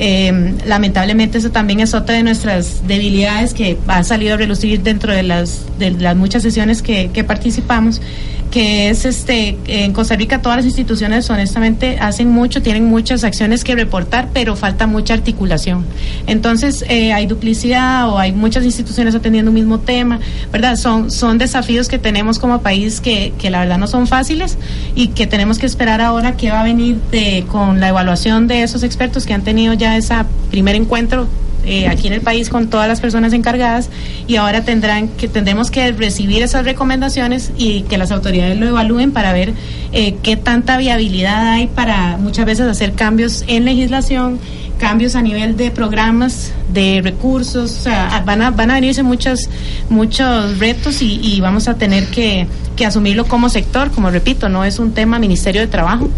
[0.00, 5.12] Eh, lamentablemente eso también es otra de nuestras debilidades que ha salido a relucir dentro
[5.12, 8.00] de las, de las muchas sesiones que participamos
[8.50, 13.64] que es este en Costa Rica todas las instituciones honestamente hacen mucho, tienen muchas acciones
[13.64, 15.84] que reportar, pero falta mucha articulación.
[16.26, 20.20] Entonces eh, hay duplicidad o hay muchas instituciones atendiendo un mismo tema,
[20.52, 20.76] ¿verdad?
[20.76, 24.58] Son, son desafíos que tenemos como país que, que la verdad no son fáciles
[24.94, 28.62] y que tenemos que esperar ahora que va a venir de, con la evaluación de
[28.62, 30.14] esos expertos que han tenido ya ese
[30.50, 31.28] primer encuentro
[31.68, 33.90] eh, aquí en el país con todas las personas encargadas
[34.26, 39.12] y ahora tendrán que tendremos que recibir esas recomendaciones y que las autoridades lo evalúen
[39.12, 39.52] para ver
[39.92, 44.40] eh, qué tanta viabilidad hay para muchas veces hacer cambios en legislación
[44.78, 49.50] cambios a nivel de programas, de recursos, o sea, van a, van a venirse muchos,
[49.90, 52.46] muchos retos y, vamos a tener que
[52.86, 56.08] asumirlo como sector, como repito, no es un tema Ministerio de Trabajo,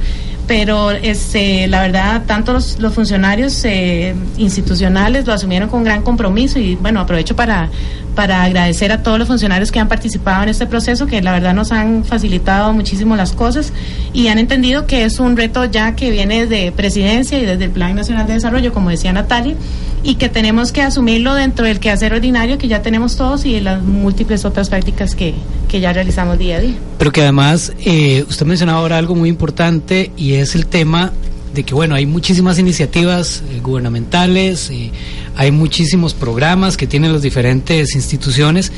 [0.46, 6.74] pero este, la verdad, tanto los, funcionarios eh, institucionales lo asumieron con gran compromiso y
[6.76, 7.70] bueno, aprovecho para,
[8.14, 11.54] para agradecer a todos los funcionarios que han participado en este proceso, que la verdad
[11.54, 13.72] nos han facilitado muchísimo las cosas
[14.12, 17.70] y han entendido que es un reto ya que viene de presidencia y desde el
[17.70, 19.54] Plan Nacional de Desarrollo, como decía Natalia,
[20.02, 23.82] y que tenemos que asumirlo dentro del quehacer ordinario que ya tenemos todos y las
[23.82, 25.34] múltiples otras prácticas que,
[25.68, 26.74] que ya realizamos día a día.
[26.98, 31.12] Pero que además, eh, usted mencionaba ahora algo muy importante y el tema
[31.54, 34.90] de que, bueno, hay muchísimas iniciativas eh, gubernamentales, eh,
[35.36, 38.72] hay muchísimos programas que tienen las diferentes instituciones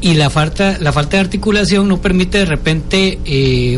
[0.00, 3.18] y la falta la falta de articulación no permite de repente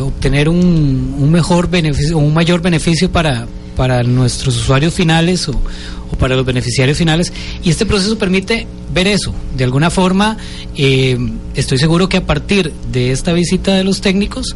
[0.00, 5.60] obtener un, un mejor beneficio un mayor beneficio para para nuestros usuarios finales o,
[6.18, 7.32] para los beneficiarios finales.
[7.64, 9.34] Y este proceso permite ver eso.
[9.56, 10.36] De alguna forma,
[10.76, 11.18] eh,
[11.54, 14.54] estoy seguro que a partir de esta visita de los técnicos,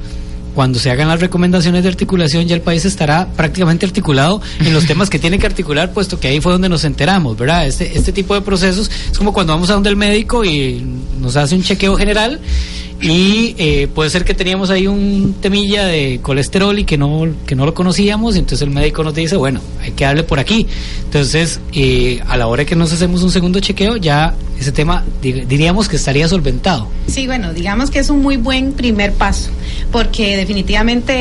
[0.56, 4.86] cuando se hagan las recomendaciones de articulación, ya el país estará prácticamente articulado en los
[4.88, 7.66] temas que tiene que articular, puesto que ahí fue donde nos enteramos, ¿verdad?
[7.66, 10.82] Este, este tipo de procesos es como cuando vamos a donde el médico y
[11.20, 12.40] nos hace un chequeo general
[13.00, 17.54] y eh, puede ser que teníamos ahí un temilla de colesterol y que no que
[17.54, 20.66] no lo conocíamos y entonces el médico nos dice bueno hay que darle por aquí
[21.04, 25.88] entonces eh, a la hora que nos hacemos un segundo chequeo ya ese tema diríamos
[25.88, 26.88] que estaría solventado.
[27.06, 29.50] Sí bueno digamos que es un muy buen primer paso
[29.92, 31.12] porque definitivamente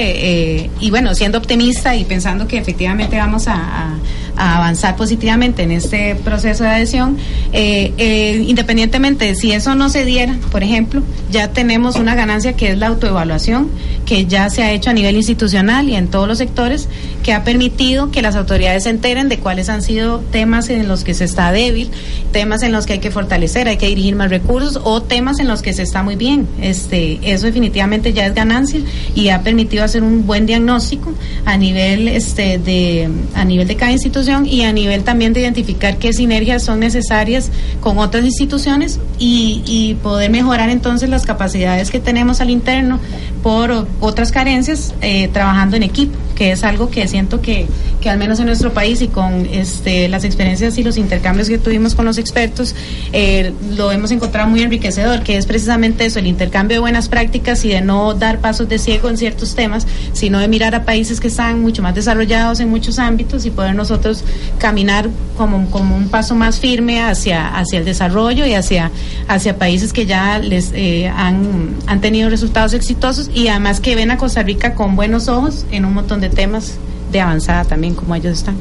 [0.63, 3.97] eh, y bueno siendo optimista y pensando que efectivamente vamos a
[4.35, 7.17] a avanzar positivamente en este proceso de adhesión,
[7.54, 12.54] eh, eh, independientemente de si eso no se diera, por ejemplo, ya tenemos una ganancia
[12.54, 13.69] que es la autoevaluación,
[14.06, 16.88] que ya se ha hecho a nivel institucional y en todos los sectores,
[17.24, 21.04] que ha permitido que las autoridades se enteren de cuáles han sido temas en los
[21.04, 21.89] que se está débil,
[22.32, 25.48] temas en los que hay que fortalecer, hay que dirigir más recursos o temas en
[25.48, 26.48] los que se está muy bien.
[26.62, 28.82] Este, eso definitivamente ya es ganancia
[29.15, 31.13] y ha permitido hacer un buen diagnóstico
[31.45, 35.97] a nivel este de a nivel de cada institución y a nivel también de identificar
[35.97, 42.41] qué sinergias son necesarias con otras instituciones y, poder mejorar entonces las capacidades que tenemos
[42.41, 42.99] al interno
[43.43, 47.67] por otras carencias eh, trabajando en equipo, que es algo que siento que,
[48.02, 51.58] que al menos en nuestro país y con este, las experiencias y los intercambios que
[51.58, 52.76] tuvimos con los expertos,
[53.13, 57.63] eh, lo hemos encontrado muy enriquecedor, que es precisamente eso, el intercambio de buenas prácticas
[57.65, 61.19] y de no dar pasos de ciego en ciertos temas, sino de mirar a países
[61.19, 64.24] que están mucho más desarrollados en muchos ámbitos y poder nosotros
[64.60, 68.91] caminar como, como un paso más firme hacia, hacia el desarrollo y hacia,
[69.28, 74.12] hacia países que ya les eh, han, han tenido resultados exitosos y además que ven
[74.12, 76.75] a Costa Rica con buenos ojos en un montón de temas
[77.11, 78.55] de avanzada también como ellos están.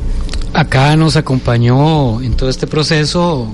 [0.53, 3.49] Acá nos acompañó en todo este proceso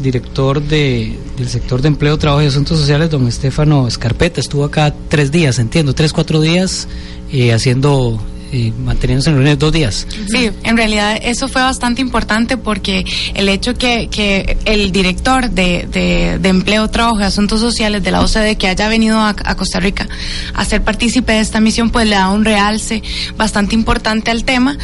[0.00, 4.40] director de, del sector de empleo, trabajo y asuntos sociales, don Estefano Escarpeta.
[4.40, 6.88] Estuvo acá tres días, entiendo, tres, cuatro días
[7.32, 8.18] eh, haciendo
[8.52, 10.06] eh, manteniéndose en reuniones dos días.
[10.28, 15.86] Sí, en realidad eso fue bastante importante porque el hecho que, que el director de,
[15.90, 20.08] de, Empleo, Trabajo y Asuntos Sociales de la OCDE que haya venido a, Costa Rica
[20.54, 23.02] a ser partícipe de esta misión, pues le da un realce
[23.36, 24.78] bastante importante al tema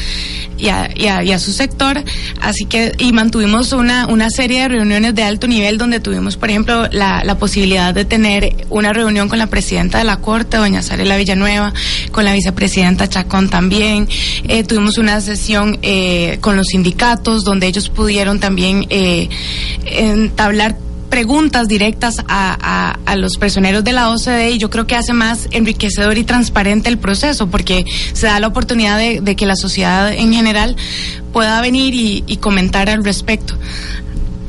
[0.65, 2.03] y a, su sector.
[2.41, 6.51] Así que, y mantuvimos una, una serie de reuniones de alto nivel donde tuvimos, por
[6.51, 10.83] ejemplo, la, la posibilidad de tener una reunión con la presidenta de la Corte, doña
[10.83, 11.73] Sarela Villanueva,
[12.13, 14.09] con la vicepresidenta Chacón también.
[14.49, 19.29] Eh, tuvimos una sesión eh, con los sindicatos donde ellos pudieron también eh,
[19.87, 20.77] entablar
[21.15, 25.47] preguntas directas a, a, los personeros de la OCDE y yo creo que hace más
[25.53, 30.33] enriquecedor y transparente el proceso porque se da la oportunidad de, que la sociedad en
[30.33, 30.75] general
[31.33, 33.57] pueda venir y comentar al respecto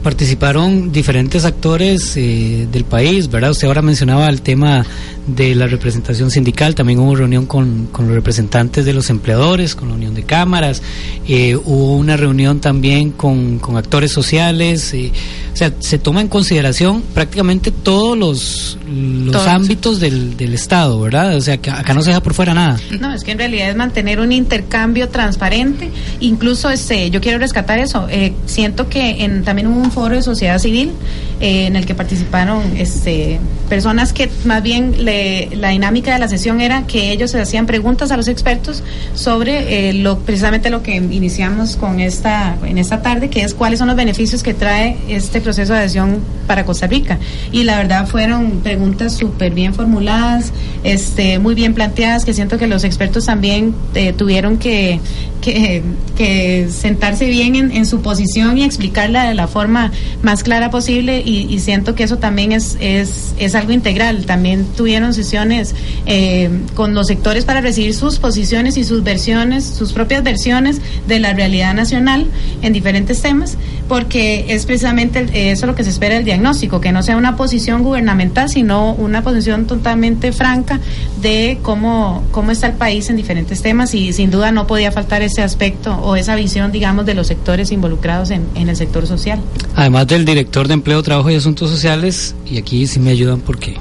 [0.05, 3.49] participaron diferentes actores eh, del país, ¿verdad?
[3.49, 4.85] Usted ahora mencionaba el tema
[5.25, 9.89] de la representación sindical, también hubo reunión con, con los representantes de los empleadores, con
[9.89, 10.83] la Unión de Cámaras,
[11.27, 15.11] eh, hubo una reunión también con, con actores sociales, eh,
[15.51, 21.35] o sea, se toma en consideración prácticamente todos los, los ámbitos del, del Estado, ¿verdad?
[21.35, 22.77] O sea, que acá no se deja por fuera nada.
[22.99, 25.89] No, es que en realidad es mantener un intercambio transparente,
[26.19, 30.21] incluso este, yo quiero rescatar eso, eh, siento que en, también hubo un foro de
[30.21, 30.91] sociedad civil
[31.39, 33.39] eh, en el que participaron este,
[33.69, 38.11] personas que más bien la dinámica de la sesión era que ellos se hacían preguntas
[38.11, 38.83] a los expertos
[39.13, 43.79] sobre eh, lo, precisamente lo que iniciamos con esta, en esta tarde, que es cuáles
[43.79, 47.17] son los beneficios que trae este proceso de adhesión para Costa Rica.
[47.51, 50.51] Y la verdad fueron preguntas súper bien formuladas,
[50.83, 54.99] este, muy bien planteadas, que siento que los expertos también eh, tuvieron que,
[55.41, 59.84] que, sentarse bien en, en su posición y explicarla de la forma
[60.21, 64.25] más clara posible y, siento que eso también es, es, es, algo integral.
[64.25, 65.73] También tuvieron sesiones
[66.05, 71.19] eh, con los sectores para recibir sus posiciones y sus versiones, sus propias versiones de
[71.19, 72.27] la realidad nacional
[72.61, 73.57] en diferentes temas,
[73.87, 77.83] porque es precisamente eso lo que se espera del diagnóstico, que no sea una posición
[77.83, 80.79] gubernamental, sino una posición totalmente franca
[81.21, 85.21] de cómo, cómo está el país en diferentes temas y sin duda no podía faltar
[85.21, 89.39] ese aspecto o esa visión, digamos, de los sectores involucrados en, en el sector social.
[89.75, 93.75] Además del director de Empleo, Trabajo y Asuntos Sociales, y aquí sí me ayudan porque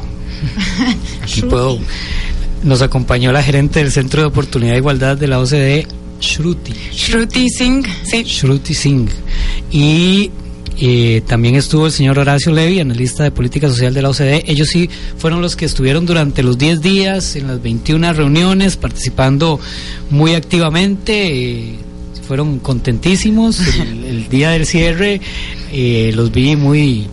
[1.22, 1.78] aquí puedo.
[2.62, 5.86] Nos acompañó la gerente del Centro de Oportunidad e Igualdad de la OCDE,
[6.20, 6.72] Shruti.
[6.92, 8.22] Shruti Singh, sí.
[8.24, 9.10] Shruti Singh.
[9.70, 10.30] Y
[10.78, 14.44] eh, también estuvo el señor Horacio Levy, analista de política social de la OCDE.
[14.46, 14.88] Ellos sí
[15.18, 19.60] fueron los que estuvieron durante los 10 días en las 21 reuniones, participando
[20.10, 21.28] muy activamente.
[21.28, 21.74] Eh,
[22.24, 23.60] fueron contentísimos.
[23.78, 25.20] El, día del cierre
[25.72, 27.06] eh, los vi muy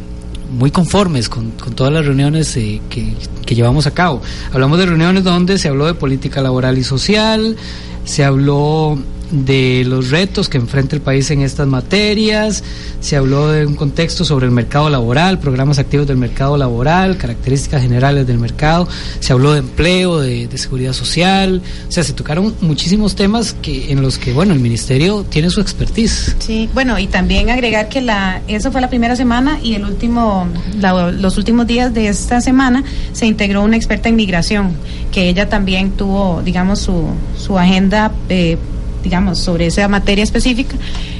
[0.51, 3.13] muy conformes con, todas las reuniones eh, que,
[3.45, 4.21] que, llevamos a cabo.
[4.51, 7.55] Hablamos de reuniones donde se habló de política laboral y social,
[8.03, 8.97] se habló
[9.31, 12.63] de los retos que enfrenta el país en estas materias,
[12.99, 17.81] se habló de un contexto sobre el mercado laboral, programas activos del mercado laboral, características
[17.81, 18.87] generales del mercado,
[19.19, 24.01] se habló de empleo, de, seguridad social, o sea, se tocaron muchísimos temas que en
[24.01, 26.35] los que, bueno, el ministerio tiene su expertise.
[26.37, 30.47] Sí, bueno, y también agregar que la eso fue la primera semana y el último
[30.81, 34.73] los últimos días de esta semana se integró una experta en migración,
[35.11, 37.07] que ella también tuvo, digamos, su,
[37.37, 38.57] su agenda eh,
[39.03, 40.75] digamos, sobre esa materia específica.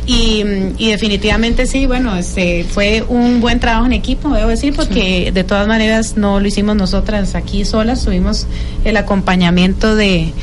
[0.06, 0.44] Y,
[0.80, 5.68] definitivamente sí, bueno, este fue un buen trabajo en equipo, debo decir, porque de todas
[5.68, 8.48] maneras no lo hicimos nosotras aquí solas, tuvimos
[8.84, 10.34] el acompañamiento de,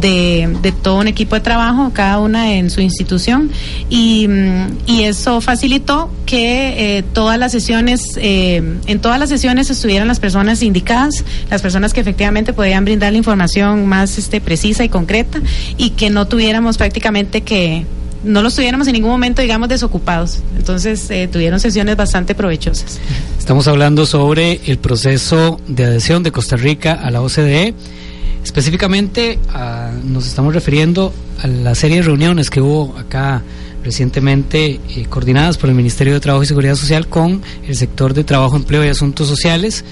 [0.00, 3.50] de, todo un equipo de trabajo, cada una en su institución,
[3.88, 4.28] y,
[4.86, 10.62] eso facilitó que eh, todas las sesiones, eh, en todas las sesiones estuvieran las personas
[10.62, 15.40] indicadas, las personas que efectivamente podían brindar la información más este, precisa y concreta,
[15.76, 17.84] y que no tuviéramos prácticamente que
[18.24, 20.40] no los tuviéramos en ningún momento, digamos, desocupados.
[20.56, 22.98] Entonces, eh, tuvieron sesiones bastante provechosas.
[23.38, 27.74] Estamos hablando sobre el proceso de adhesión de Costa Rica a la OCDE.
[28.42, 29.38] Específicamente
[30.04, 31.12] nos estamos refiriendo
[31.42, 33.42] a la serie de reuniones que hubo acá
[33.82, 38.24] recientemente eh, coordinadas por el Ministerio de Trabajo y Seguridad Social con el sector de
[38.24, 39.84] Trabajo, Empleo y Asuntos Sociales.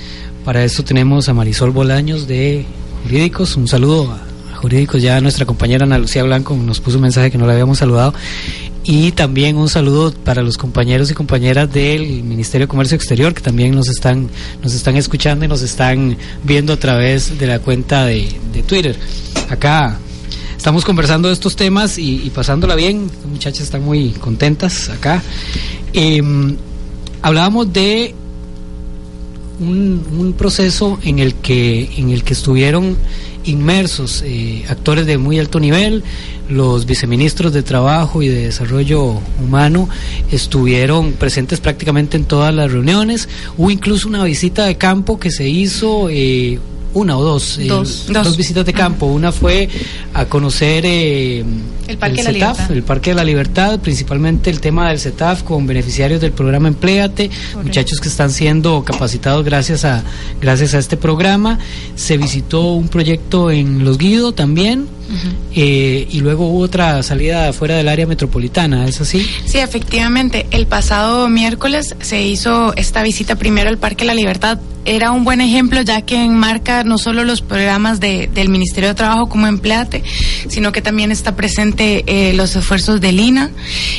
[0.44, 2.64] Para esto tenemos a Marisol Bolaños de
[3.04, 3.56] Jurídicos.
[3.56, 4.31] Un saludo a
[4.62, 5.02] Jurídicos.
[5.02, 8.14] Ya nuestra compañera Ana Lucía Blanco nos puso un mensaje que no la habíamos saludado.
[8.84, 13.40] Y también un saludo para los compañeros y compañeras del Ministerio de Comercio Exterior que
[13.40, 14.28] también nos están,
[14.62, 18.28] nos están escuchando y nos están viendo a través de la cuenta de,
[18.66, 18.96] Twitter.
[19.50, 19.98] Acá
[20.56, 23.08] estamos conversando de estos temas y, pasándola bien.
[23.22, 25.22] Las muchachas están muy contentas acá.
[25.92, 26.56] Em,
[27.20, 28.14] hablábamos de
[29.60, 32.96] un, un, proceso en el que en el que estuvieron
[33.44, 36.02] inmersos eh, actores de muy alto nivel
[36.48, 39.88] los viceministros de trabajo y de desarrollo humano
[40.30, 43.28] estuvieron presentes prácticamente en todas las reuniones.
[43.56, 46.58] Hubo incluso una visita de campo que se hizo eh,
[46.94, 48.36] una o dos, eh, dos, dos.
[48.36, 49.06] visitas de campo.
[49.06, 49.68] Una fue
[50.14, 51.44] a conocer eh,
[51.88, 54.98] el, Parque el de la CETAF, el Parque de la Libertad, principalmente el tema del
[54.98, 57.30] CETAF con beneficiarios del programa Empléate,
[57.62, 60.02] muchachos que están siendo capacitados gracias a,
[60.40, 61.58] gracias a este programa.
[61.96, 64.86] Se visitó un proyecto en Los Guido también.
[65.54, 69.26] Eh, y luego hubo otra salida fuera del área metropolitana, ¿es así?
[69.44, 70.46] Sí, efectivamente.
[70.50, 74.58] El pasado miércoles se hizo esta visita primero al Parque la Libertad.
[74.84, 78.94] Era un buen ejemplo ya que enmarca no solo los programas de, del Ministerio de
[78.94, 80.02] Trabajo como Empleate,
[80.48, 83.50] sino que también está presente eh, los esfuerzos del INA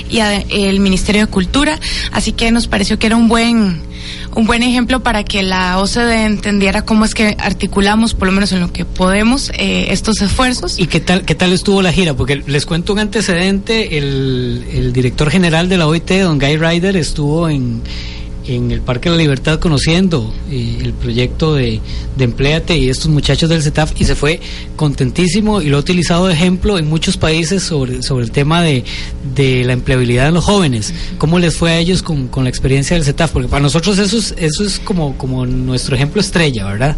[0.09, 1.79] y a, el Ministerio de Cultura.
[2.11, 3.92] Así que nos pareció que era un buen
[4.35, 8.51] un buen ejemplo para que la OCDE entendiera cómo es que articulamos, por lo menos
[8.51, 10.79] en lo que podemos, eh, estos esfuerzos.
[10.79, 12.13] ¿Y qué tal, qué tal estuvo la gira?
[12.13, 16.97] Porque les cuento un antecedente, el, el director general de la OIT, don Guy Ryder,
[16.97, 17.81] estuvo en
[18.47, 21.79] en el Parque de la Libertad conociendo eh, el proyecto de,
[22.17, 24.39] de Empleate y estos muchachos del CETAF y se fue
[24.75, 28.83] contentísimo y lo ha utilizado de ejemplo en muchos países sobre, sobre el tema de,
[29.35, 30.93] de la empleabilidad de los jóvenes.
[31.17, 33.31] ¿Cómo les fue a ellos con, con la experiencia del CETAF?
[33.31, 36.95] Porque para nosotros eso es, eso es como, como nuestro ejemplo estrella, ¿verdad?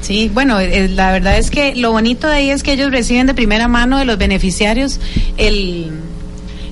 [0.00, 3.26] Sí, bueno, eh, la verdad es que lo bonito de ahí es que ellos reciben
[3.26, 5.00] de primera mano de los beneficiarios
[5.36, 5.90] el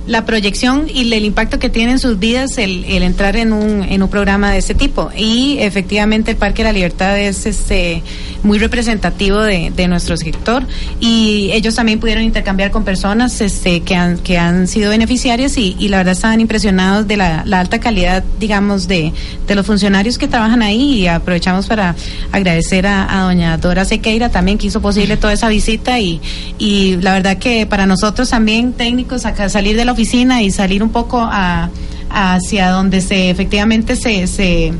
[0.07, 3.83] la proyección y el impacto que tiene en sus vidas el, el entrar en un,
[3.83, 5.11] en un programa de este tipo.
[5.15, 8.01] Y efectivamente el Parque de la Libertad es este
[8.43, 10.65] muy representativo de, de nuestro sector.
[10.99, 15.75] Y ellos también pudieron intercambiar con personas este, que, han, que han sido beneficiarias y,
[15.77, 19.11] y la verdad estaban impresionados de la, la alta calidad, digamos, de,
[19.45, 21.01] de, los funcionarios que trabajan ahí.
[21.01, 21.95] Y aprovechamos para
[22.31, 25.99] agradecer a, a doña Dora Sequeira también que hizo posible toda esa visita.
[25.99, 26.21] Y,
[26.57, 30.83] y la verdad que para nosotros también técnicos acá salir de la oficina y salir
[30.83, 31.71] un poco a,
[32.11, 34.71] hacia donde se efectivamente se, se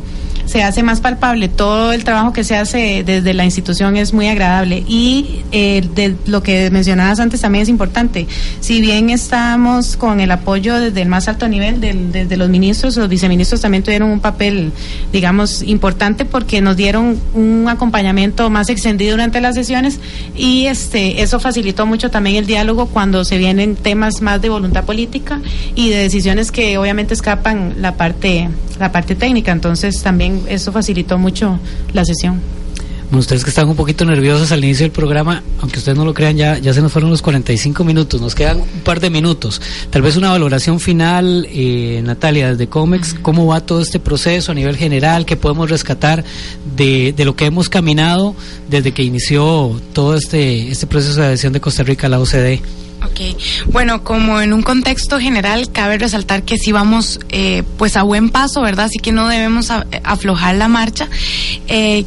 [0.47, 1.49] se hace más palpable.
[1.49, 4.83] Todo el trabajo que se hace desde la institución es muy agradable.
[4.87, 8.27] Y eh, de lo que mencionabas antes también es importante.
[8.61, 12.95] Si bien estamos con el apoyo desde el más alto nivel, del, desde los ministros,
[12.95, 14.71] los viceministros también tuvieron un papel,
[15.11, 19.99] digamos, importante porque nos dieron un acompañamiento más extendido durante las sesiones
[20.35, 24.85] y este eso facilitó mucho también el diálogo cuando se vienen temas más de voluntad
[24.85, 25.41] política
[25.75, 29.51] y de decisiones que obviamente escapan la parte la parte técnica.
[29.51, 31.59] Entonces también eso facilitó mucho
[31.93, 32.41] la sesión.
[33.09, 36.13] Bueno, ustedes que están un poquito nerviosos al inicio del programa, aunque ustedes no lo
[36.13, 39.61] crean, ya, ya se nos fueron los 45 minutos, nos quedan un par de minutos.
[39.89, 44.55] Tal vez una valoración final, eh, Natalia, desde COMEX, ¿cómo va todo este proceso a
[44.55, 45.25] nivel general?
[45.25, 46.25] ¿Qué podemos rescatar
[46.75, 48.35] de, de lo que hemos caminado
[48.69, 52.61] desde que inició todo este, este proceso de adhesión de Costa Rica a la OCDE?
[53.05, 53.37] Ok,
[53.67, 58.29] bueno, como en un contexto general, cabe resaltar que si vamos eh, pues a buen
[58.29, 58.85] paso, ¿verdad?
[58.85, 61.07] Así que no debemos a, aflojar la marcha.
[61.67, 62.05] Eh,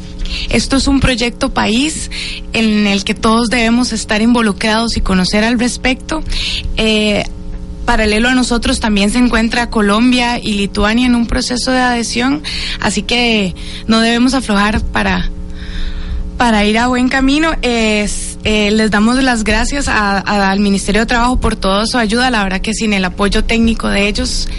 [0.49, 2.11] esto es un proyecto país
[2.53, 6.23] en el que todos debemos estar involucrados y conocer al respecto.
[6.75, 7.23] Eh,
[7.85, 12.43] paralelo a nosotros también se encuentra Colombia y Lituania en un proceso de adhesión,
[12.79, 13.55] así que
[13.87, 15.29] no debemos aflojar para,
[16.41, 17.51] para ir a buen camino.
[17.61, 21.99] Es, eh, les damos las gracias a, a, al Ministerio de Trabajo por toda su
[21.99, 22.31] ayuda.
[22.31, 24.49] La verdad que sin el apoyo técnico de ellos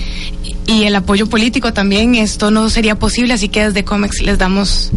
[0.69, 3.35] y el apoyo político también esto no sería posible.
[3.35, 4.93] Así que desde COMEX les damos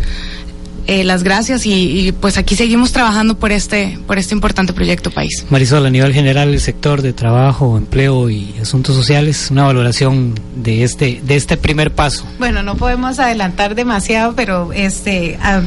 [0.87, 1.73] eh, las gracias y,
[2.07, 5.45] y, pues aquí seguimos trabajando por este por este importante proyecto país.
[5.49, 10.83] Marisol, a nivel general el sector de trabajo, empleo y asuntos sociales, una valoración de
[10.83, 12.25] este de este primer paso.
[12.37, 15.61] Bueno, no podemos adelantar demasiado, pero este a,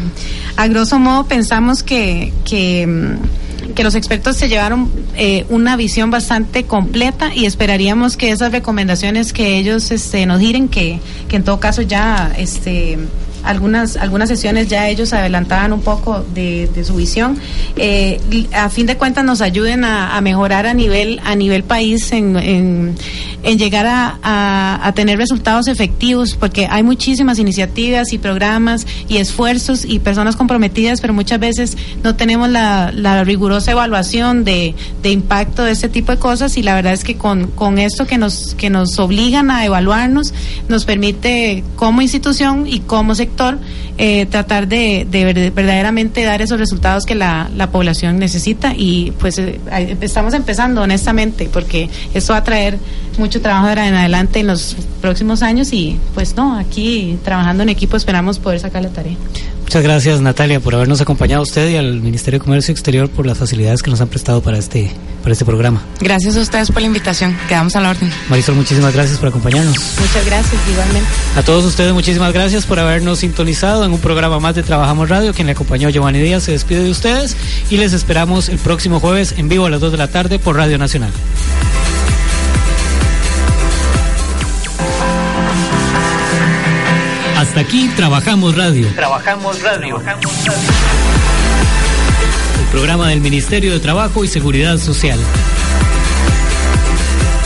[0.56, 3.16] a grosso modo pensamos que que
[3.74, 9.32] que los expertos se llevaron eh, una visión bastante completa y esperaríamos que esas recomendaciones
[9.32, 12.98] que ellos este, nos giren, que, que en todo caso ya este,
[13.48, 17.38] algunas algunas sesiones ya ellos adelantaban un poco de, de su visión.
[17.76, 18.20] Eh,
[18.52, 22.96] a fin de cuentas nos ayuden a, mejorar a nivel a nivel país en, en,
[23.58, 29.84] llegar a, a, a, tener resultados efectivos porque hay muchísimas iniciativas y programas y esfuerzos
[29.86, 35.64] y personas comprometidas pero muchas veces no tenemos la, la rigurosa evaluación de, de, impacto
[35.64, 38.54] de este tipo de cosas y la verdad es que con, con esto que nos
[38.56, 40.34] que nos obligan a evaluarnos
[40.68, 43.37] nos permite como institución y como sector
[43.96, 49.38] eh, tratar de, de, verdaderamente dar esos resultados que la, la población necesita y pues
[49.38, 49.58] eh,
[50.00, 52.78] estamos empezando honestamente porque eso va a traer
[53.18, 57.96] mucho trabajo en adelante en los próximos años y pues no, aquí trabajando en equipo
[57.96, 59.16] esperamos poder sacar la tarea.
[59.68, 63.26] Muchas gracias Natalia por habernos acompañado a usted y al Ministerio de Comercio Exterior por
[63.26, 64.90] las facilidades que nos han prestado para este,
[65.20, 65.82] para este programa.
[66.00, 68.10] Gracias a ustedes por la invitación, quedamos a la orden.
[68.30, 69.76] Marisol, muchísimas gracias por acompañarnos.
[70.00, 71.06] Muchas gracias, igualmente.
[71.36, 75.34] A todos ustedes muchísimas gracias por habernos sintonizado en un programa más de Trabajamos Radio.
[75.34, 77.36] Quien le acompañó Giovanni Díaz se despide de ustedes
[77.68, 80.56] y les esperamos el próximo jueves en vivo a las 2 de la tarde por
[80.56, 81.10] Radio Nacional.
[87.48, 88.86] Hasta aquí Trabajamos Radio.
[88.94, 90.02] Trabajamos Radio.
[92.60, 95.18] El programa del Ministerio de Trabajo y Seguridad Social.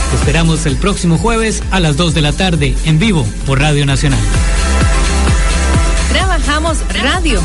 [0.09, 3.85] Te esperamos el próximo jueves a las 2 de la tarde en vivo por Radio
[3.85, 4.19] Nacional.
[6.11, 7.41] Trabajamos Radio.